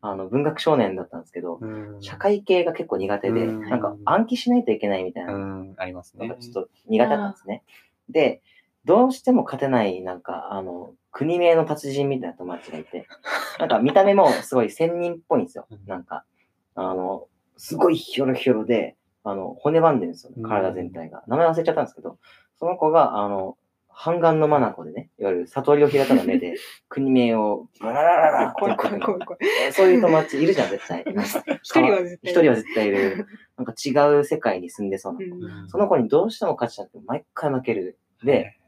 [0.00, 1.60] あの、文学少年だったんですけど、
[2.00, 5.32] 社会系が結構苦手で、なんか暗記しないといけないみたいな、
[5.76, 6.36] ありますね。
[6.40, 7.62] ちょっと苦手だったんですね。
[8.10, 8.42] で、
[8.84, 13.06] どうしても勝てない、なんか、あの、国名の達人みたいな友達がいて、
[13.58, 15.66] なんか見た目もすごい仙人っぽいんですよ。
[15.86, 16.24] なんか、
[16.74, 21.24] あの、すごいヒョロヒョロで、あの、骨ばんでるんですよ、うん体全体が。
[21.26, 22.18] 名前忘れちゃったんですけど、
[22.58, 23.56] その子が、あの、
[23.88, 26.54] 半眼の眼でね、いわゆる悟りを開かた目で、
[26.88, 31.04] 国名を、ブラララララってってそういう友達いるじゃん、絶対。
[31.62, 32.32] 一人は絶対。
[32.32, 33.26] 一人は絶対いる。
[33.56, 35.18] なんか違う世界に住んでそうな。
[35.20, 37.98] うんその子にどうしても勝ちたくて、毎回負ける。
[38.24, 38.58] で、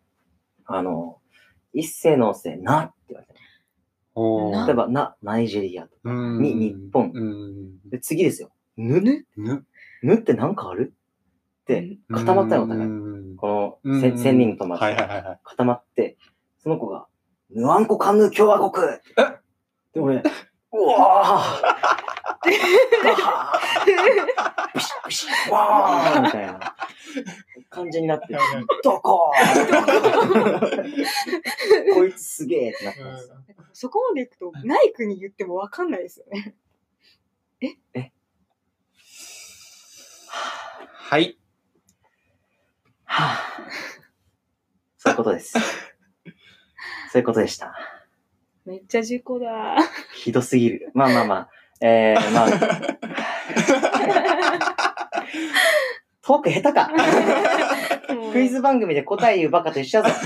[0.64, 1.18] あの、
[1.72, 3.36] 一世のせなって言われて。
[4.66, 6.10] 例えば、な、ナイジェリアとか。
[6.12, 7.88] に日本うん。
[7.90, 8.50] で、次ですよ。
[8.76, 9.66] ぬぬぬ。
[10.02, 10.94] ぬってなんかある？
[11.62, 12.88] って固まったの、お互い。
[12.88, 13.36] い。
[13.36, 14.00] この、うん。
[14.00, 15.40] せ千人の友達がはいはいはいはい。
[15.42, 16.16] 固まって、
[16.58, 17.06] その子が、
[17.50, 19.00] ヌアンコカンヌ共和国で、
[19.98, 20.22] 俺、う
[20.82, 21.62] わー。
[23.04, 26.22] ガービシッビシッわー。
[26.22, 26.76] みたいな。
[27.70, 28.26] 感じになって、
[28.84, 29.32] どこ？
[31.94, 33.36] こいつすげえってなったんですよ。
[33.72, 36.54] そこまでいくと、ない国言ってもわかんないですよね。
[41.08, 41.38] はい。
[43.04, 43.56] はぁ
[44.98, 45.52] そういうことです。
[47.12, 47.74] そういうことでした。
[48.64, 49.76] めっちゃ事故だ。
[50.14, 50.90] ひどすぎる。
[50.94, 51.48] まあまあまあ。
[51.80, 52.48] えー、まあ、
[56.22, 56.90] トーク下手か。
[58.32, 60.16] クイズ番組で答え言うバカと一緒だぞ。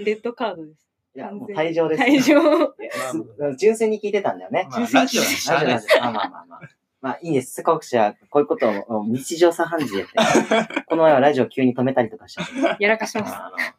[0.00, 0.88] レッドカードです。
[1.14, 2.02] いや、もう退場です。
[2.02, 2.64] 退場。
[2.64, 4.66] いやす純粋に聞いてたんだよね。
[4.70, 6.60] まあラジオはしゃラジオラあないですジオまあまあまあ
[7.00, 7.12] まあ。
[7.12, 7.54] まあいいんです。
[7.54, 10.82] スカオクシはこういうことを日常茶飯事でやって。
[10.86, 12.42] この前はラジオ急に止めたりとかしちゃ
[12.72, 12.84] って。
[12.84, 13.34] やらかします。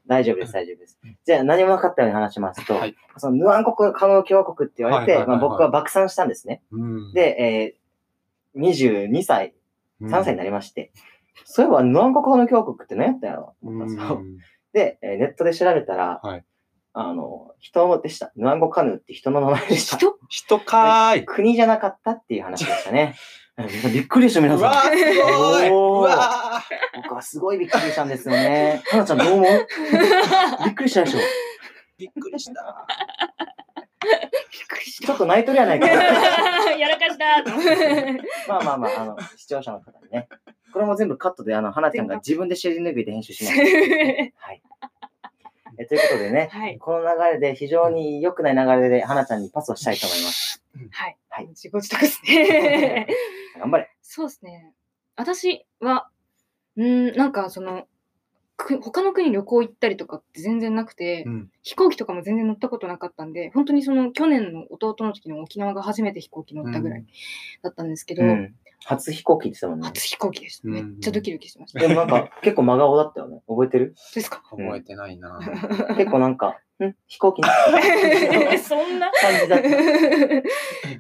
[0.08, 1.00] 大丈夫です、大丈夫です。
[1.26, 6.62] じゃあ何も分かったように話しますと、はいそのヌアン国可能共和国って言われて、まあ僕は爆散したんですね。
[6.72, 7.76] うん、で、
[8.56, 9.54] えー、22歳、
[10.02, 10.92] うん3歳になりまして、
[11.44, 14.16] そういえばヌアン国可能共和国って何やったんやろう思ったんですよ。
[14.20, 14.38] ん
[14.72, 16.46] で、えーネットで調べたら、はい
[16.94, 18.32] あの、人でした。
[18.36, 19.98] ヌアンゴカヌーって人の名前でした。
[19.98, 20.18] 人？
[20.28, 21.26] 人かーい。
[21.26, 23.16] 国じゃなかったっていう話でしたね。
[23.94, 24.98] びっくりでしょ、皆うわーさん。
[24.98, 26.64] すごいうおーわ
[26.96, 28.82] 僕はすごいびっくりしたんですよね。
[28.88, 29.68] はなちゃんどう思う？
[30.66, 31.20] びっくりしたでしょ。
[31.20, 31.22] ー
[31.98, 32.86] びっくりした。
[34.02, 35.88] びっくりしちょっと泣いとるやないか。
[35.88, 35.94] た。
[36.74, 37.44] やらかした
[38.48, 40.30] まあまあまあ、あの、視聴者の方にね。
[40.72, 43.58] これも全部カットで、あの、花ちゃんが自分で尻拭いで編集します。
[43.58, 44.62] はい。
[45.82, 50.62] えということでね、はいこの流れで非常に良くない流れで花ちゃんにパスをしたいと思います。
[50.92, 51.18] はい。
[51.30, 53.08] はい自己自得ですね。
[53.58, 53.90] 頑張れ。
[54.02, 54.74] そうですね。
[55.16, 56.10] 私は、
[56.76, 57.88] うーん、なんかその、
[58.58, 67.06] く他の国旅行行ったりとかって全然なくて、うん飛行機とかも全然乗ったことなかったんで、本当にその去年の弟の時の沖縄が初めて飛行機乗ったぐらい
[67.62, 68.56] だったんですけど、うん。
[68.86, 69.88] 初飛行機って言ってたもんね。
[69.88, 70.68] 初飛行機でした。
[70.68, 71.80] うんめっちゃドキドキしてました。
[71.80, 73.42] でもなんか 結構真顔だったよね。
[73.48, 73.96] 覚えてる？
[74.16, 74.42] ですか？
[74.50, 75.40] 覚えてないな。
[75.98, 76.94] 結構なんか、ん？
[77.08, 77.48] 飛行機ね
[78.58, 79.12] そんな？
[79.12, 79.70] 感じだった。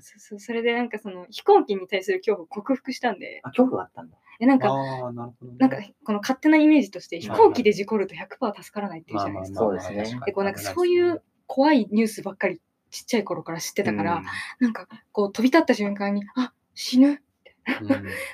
[0.02, 4.18] そうそうそれでなんかその飛行機に対する恐怖を克服したんで、あ、恐怖があったんだ。
[4.42, 5.58] えなんか、ああ、なるほどね。
[5.60, 9.60] なんかこの勝手なイメージとして飛行機で事故ると100%助からないっていうじゃないですか。
[9.60, 14.24] そうですねでこうなんかそういう怖いニュースばっかりちっちゃい頃から知ってたから、
[14.60, 17.22] なんかこう飛び立った瞬間に、あ死ぬ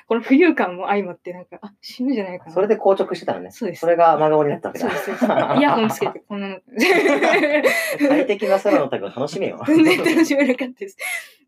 [0.06, 2.52] この浮遊感も相まって、なんか、あ死ぬじゃないかな。
[2.52, 3.50] それで硬直してたのね。
[3.50, 4.90] そうですそれが真顔になったわけだ。
[4.90, 5.24] そうです。
[5.24, 6.60] イヤホンつけて、こんなの。
[8.08, 9.62] 快適な空の旅を楽しめよ。
[9.66, 10.96] 全然楽しめなかったです。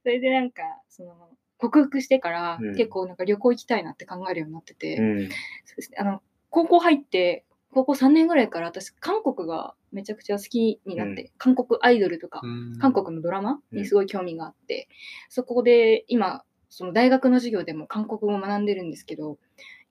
[0.02, 1.14] それでなんか、その、
[1.58, 5.28] 克服してから、うん結構なんか旅行行きたいなって考えるようになってて、うん。
[5.64, 12.40] そうですね、あの、高校入って、高校3年ぐらいから私、韓国がめちゃくちゃ好きになって、韓国アイドルとか、
[12.80, 14.88] 韓国のドラマにすごい興味があって、
[15.28, 19.38] そこで今、その大学の授業でも韓国語を学んでるんですけど、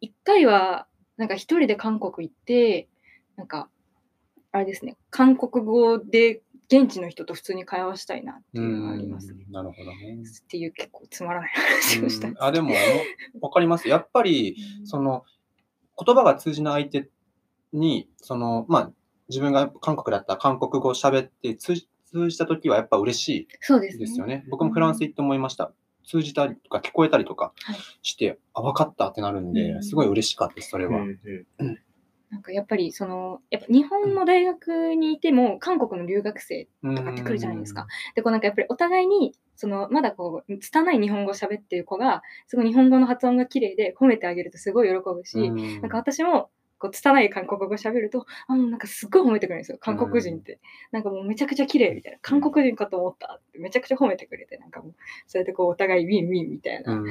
[0.01, 2.87] 一回は、なんか一人で韓国行って、
[3.35, 3.69] なんか、
[4.51, 9.45] あれですね、韓国語で現地の人と普通に会話したいなっていうのがありますね。
[9.49, 10.17] なるほどね。
[10.21, 12.73] っていう結構つまらない話をしたあでも、
[13.41, 13.87] わかります。
[13.87, 15.23] やっぱり、その、
[16.03, 17.09] 言葉が通じない相手
[17.73, 18.91] に、その、まあ、
[19.29, 24.03] 自分が韓国だったら韓国語を喋って通じ通じたときはやっぱ嬉しそうですね。
[24.03, 24.45] いですよね。
[24.49, 25.73] 僕もフランス行って思いました。
[26.07, 27.77] 通じたりとか聞こえたりとかはい。
[28.01, 29.83] して、あ、分かったってなるんうで、ん。
[29.83, 31.05] すごい嬉しかったです、それは。
[32.29, 37.87] なんかやっぱりその、やっぱ日本の大学にいても韓国の留学生ととかって来るじゃないですか。
[38.15, 45.81] で、こうなんかやっぱりお互いに、そのまだこう、拙い日本語を喋ってる子が、すごい日本語の発音が綺麗で褒めてあげるとすごい喜ぶし、うん。
[45.81, 46.49] なんか私も、
[46.79, 50.59] こう、拙い韓国語喋ると、あ、もうなんかすっごい褒めてくれるんですよ、韓国人って。
[50.91, 52.19] なんかもうめちゃくちゃ綺麗みたいな。
[52.21, 54.95] 韓国人かと思ったってめちゃくちゃ褒めてくれて、なんかもう、
[55.27, 56.93] それでこう、お互いウィンウィンみたいな。
[56.93, 57.07] うん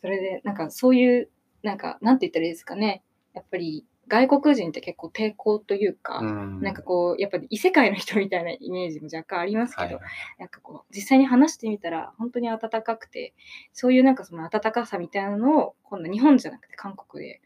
[0.00, 1.30] それで、なんかそういう、
[1.62, 3.02] なんか、なんて言ったらいいですかね。
[3.34, 10.04] やっぱり、外国人って結構抵抗というか、うんなんかこう、やっぱり異世界の人みたいなイメージも若干ありますけど、はい
[10.38, 13.34] なんかこう、実際に話してみたら本当に温かくて、
[13.72, 17.40] そういうなんかその温かさみたいなのを、今度日本じゃなくて韓国で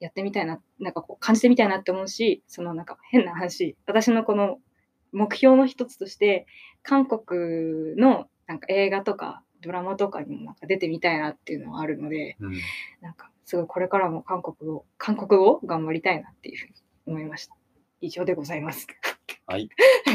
[0.00, 4.58] やってみたいな、なんかこう感じてみたいなって思うし、そのなんか変な話、私のこの
[5.12, 6.46] 目標の一つとして、
[6.82, 12.54] 韓国のなんか映画とかドラマとかにもなんか出てみたいなっていうのはあるので、うん
[13.00, 16.74] なんかすごいこれからも韓国語、韓国語を頑張りたいなっていうふうに
[17.06, 17.54] 思いました。
[18.00, 18.86] 以上でございます。
[19.46, 19.68] はい。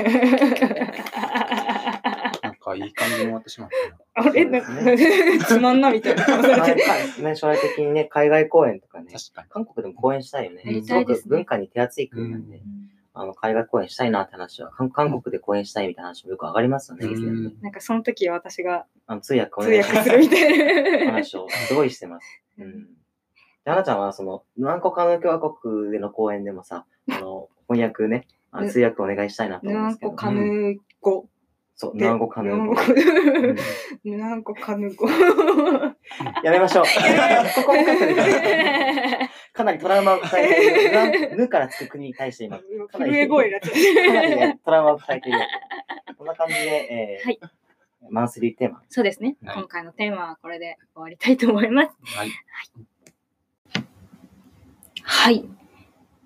[2.69, 3.69] かいい感じに終わってしまっ
[4.15, 4.67] た あれなんか、
[5.47, 7.21] つまんなみたいな顔さ まあれて。
[7.21, 9.49] ね将来的にね、海外公演とかねかに。
[9.49, 10.81] 韓国でも公演したいよね。
[10.81, 12.61] すごく文化に手厚い国なんで、
[13.13, 21.05] あの海外公演したいなって話は、韓韓国で公演したいみたいな話もよく上がりますよね、以前ねなんかその時は私があの通訳お通願いしまみたいな。
[21.07, 22.41] 話をすごいしてます。
[22.57, 22.83] うん。
[23.65, 30.23] で、花ちゃんは、その、何個かの共和国での公演でもさ、あの、翻訳ね、あのぬ通訳お願いしたいなと思うんですけど何個。
[30.23, 31.29] かぬ語。
[31.81, 32.81] そう、で何個かの何個
[34.03, 35.09] うん何個かぬ語。
[36.43, 36.83] やめましょう。
[37.55, 37.85] ここも
[39.53, 41.29] かなりトラウマを抱えている。
[41.29, 43.13] ぬぬからつく国に対して今、かなり。
[43.13, 43.29] ね
[44.65, 45.39] トラウマを抱えている。
[46.17, 47.39] こんな感じで、えーはい
[48.11, 48.81] マンスリーテーマ。
[48.89, 49.37] そうですね。
[49.45, 51.91] はい今回のテーマはこれで終わりたいと思います。
[52.17, 52.31] はい。
[55.01, 55.45] はい。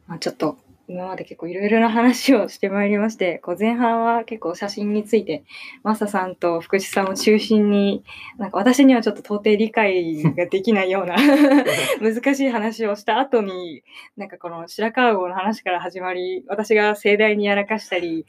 [0.07, 0.57] まあ、ちょっと
[0.93, 5.43] 今まで結構いろいろな話をしてまいりまして、こう前半は結構写真について、
[5.81, 8.03] マサさんと福士さんを中心に、
[8.37, 11.15] なんか私にはちょっと到底理解ができないような
[11.99, 13.83] 難しい話をした後に、
[14.17, 18.27] なんかこの白川郷の話から始まり、私が盛大にやらかしたり、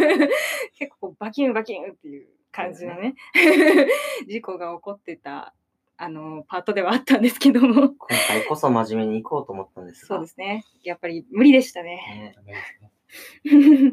[0.78, 3.14] 結構バキンバキンっていう感じのね、
[4.28, 5.54] 事故が起こってた、
[5.98, 7.96] あの、パートではあったんですけども、今
[8.28, 10.16] 回こそ真面目に行こうと思ったんですが。
[10.16, 10.64] そうですね。
[10.82, 12.34] やっぱり無理でしたね。
[12.44, 12.54] ね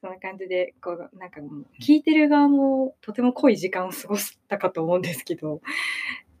[0.00, 5.62] そんな感じで、こう、なんかもう、聞いてる側もとても濃い時間を過ごしたかと思うんですけど、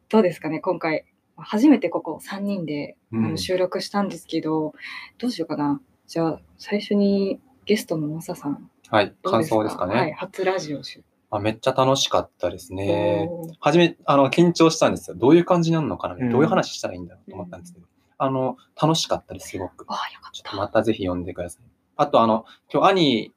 [0.08, 1.06] どうですかね、今回。
[1.36, 4.74] 初めてここ3人で、あうんの収録したんですけど、
[5.18, 5.80] どうしようかな。
[6.06, 8.70] じゃあ、最初にゲストのマサさん。
[8.88, 9.14] はい。
[9.22, 9.94] 感想ですかね。
[9.94, 13.28] はい、初ラジオ収あめっちゃ楽しかったですね。
[13.30, 15.16] おー初め、あの、緊張したんですよ。
[15.16, 19.84] どういう感じになるのかな、うんどういう話したらいいんだろうと思ったんですけど、あの、楽しかったです、すごく。
[19.88, 20.56] ああ、よかちょっとった。
[20.56, 21.62] またぜひ読んでください。
[21.96, 23.34] あと、あの、今日兄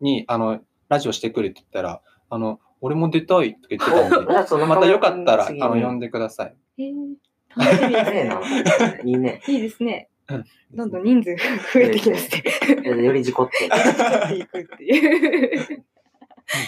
[0.00, 6.56] に、あの、ラジオしてくれって言ったら、あの、俺も出たいって言ってたんで、 またよかったら、あ次の、読んでください。
[6.78, 7.14] えー、
[7.56, 8.70] 楽しみで
[9.00, 9.12] すいいねね。
[9.12, 9.42] いいね。
[9.48, 10.08] いいですね。
[10.28, 11.36] うんどんどん人数
[11.72, 12.88] 増えてきまして。
[12.88, 13.66] より事故って。
[14.34, 15.84] いくっていう。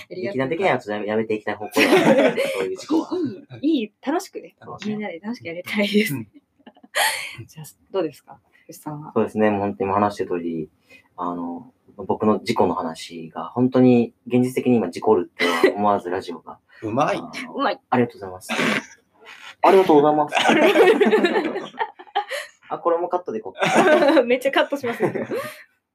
[0.09, 3.09] 劇団的にはちょっとやめていきたい方向だな そういう事故は。
[3.61, 4.57] いい、いい、楽しくね
[4.87, 6.29] みんなで楽しくやりたいですうん。
[7.47, 9.12] じゃあ、どうですか福士さんは？
[9.14, 10.70] そうですね、もう本当に今話してる通り、
[11.16, 16.59] あの、僕の事故の話が本当に現実的に今事故るっては思わずラジオが。
[16.83, 17.18] うまい。
[17.18, 17.81] うまい。
[17.89, 18.53] ありがとうございます。
[19.62, 20.37] ありがとうございます。
[22.68, 23.55] あ、 これもカットでいこ
[24.16, 24.24] う。
[24.24, 25.27] めっちゃカットしますね。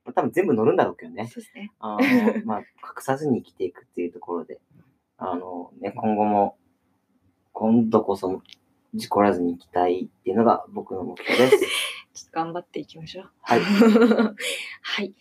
[0.05, 1.27] 多分全部乗るんだろうけどね。
[1.27, 1.71] そうですね。
[1.79, 1.99] あの、
[2.45, 2.65] まあ、隠
[2.99, 4.59] さずに生きていくっていうところで、
[5.17, 6.57] あの、ね、今後も、
[7.53, 8.41] 今度こそ
[8.93, 11.65] 事故らずに生きたいっていうのが僕の目標です。
[12.13, 13.31] ちょっと頑張っていきましょう。
[13.41, 13.59] はい。
[14.81, 15.13] はい。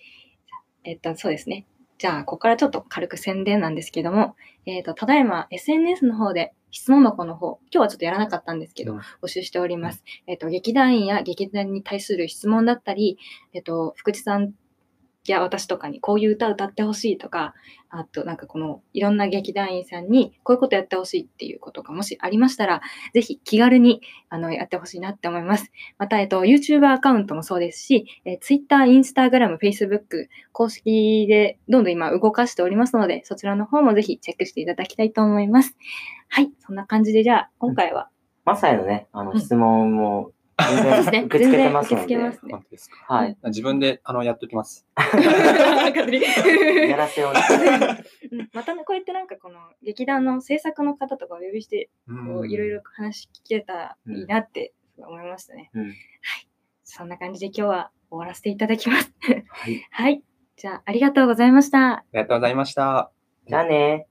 [0.84, 1.66] えっと、そうですね。
[1.98, 10.02] じゃあ、ここからちょっと軽く宣伝なんですけども、えっと、ただいま SNS の方で、質問箱の方、今日はちょっとやらなかったんですけど、うん募集しております。
[10.26, 13.18] えっ、と、劇団員や劇団に対する質問だったり、
[13.52, 14.52] えっ、と、福地さん
[15.30, 17.54] や私とかにこういう歌歌ってほしいとか、
[17.88, 22.82] あとなんかこのいろんな劇団員さんにこういうことやってほしいっていうことがもしありましたら、
[23.14, 25.72] ぜひ気軽にあのやってほしいなって思います。
[25.98, 35.76] また、えっと、YouTuber アカウントもそうですし、えー Twitter、Instagram、Facebook 公式でどんどん今動かしておりますので、そちらの方もぜひチェックしていただきたいと思います。
[36.28, 38.08] はい、そんな感じでじゃあ今回は、
[38.44, 42.94] マサへのね、あの、質問もうですね然受け付けてますので、全然受け付けますね。
[43.06, 43.36] はい。
[43.44, 44.86] 自分であのやっておきます。
[44.96, 45.04] や
[46.96, 47.40] らせをね、
[48.32, 55.70] うんまたね、こうやってなんかこの劇団の制作の方とかをお呼びして、こういろいろ話聞けたらいいなってすごい思いましたね。
[55.74, 55.94] うん。
[56.84, 59.12] そんな感じで今日は終わらせていただきます。
[59.48, 59.86] はい。
[59.90, 60.22] はい。
[60.56, 61.98] じゃあ、ありがとうございました。
[61.98, 63.10] ありがとうございました。
[63.46, 64.06] じゃあね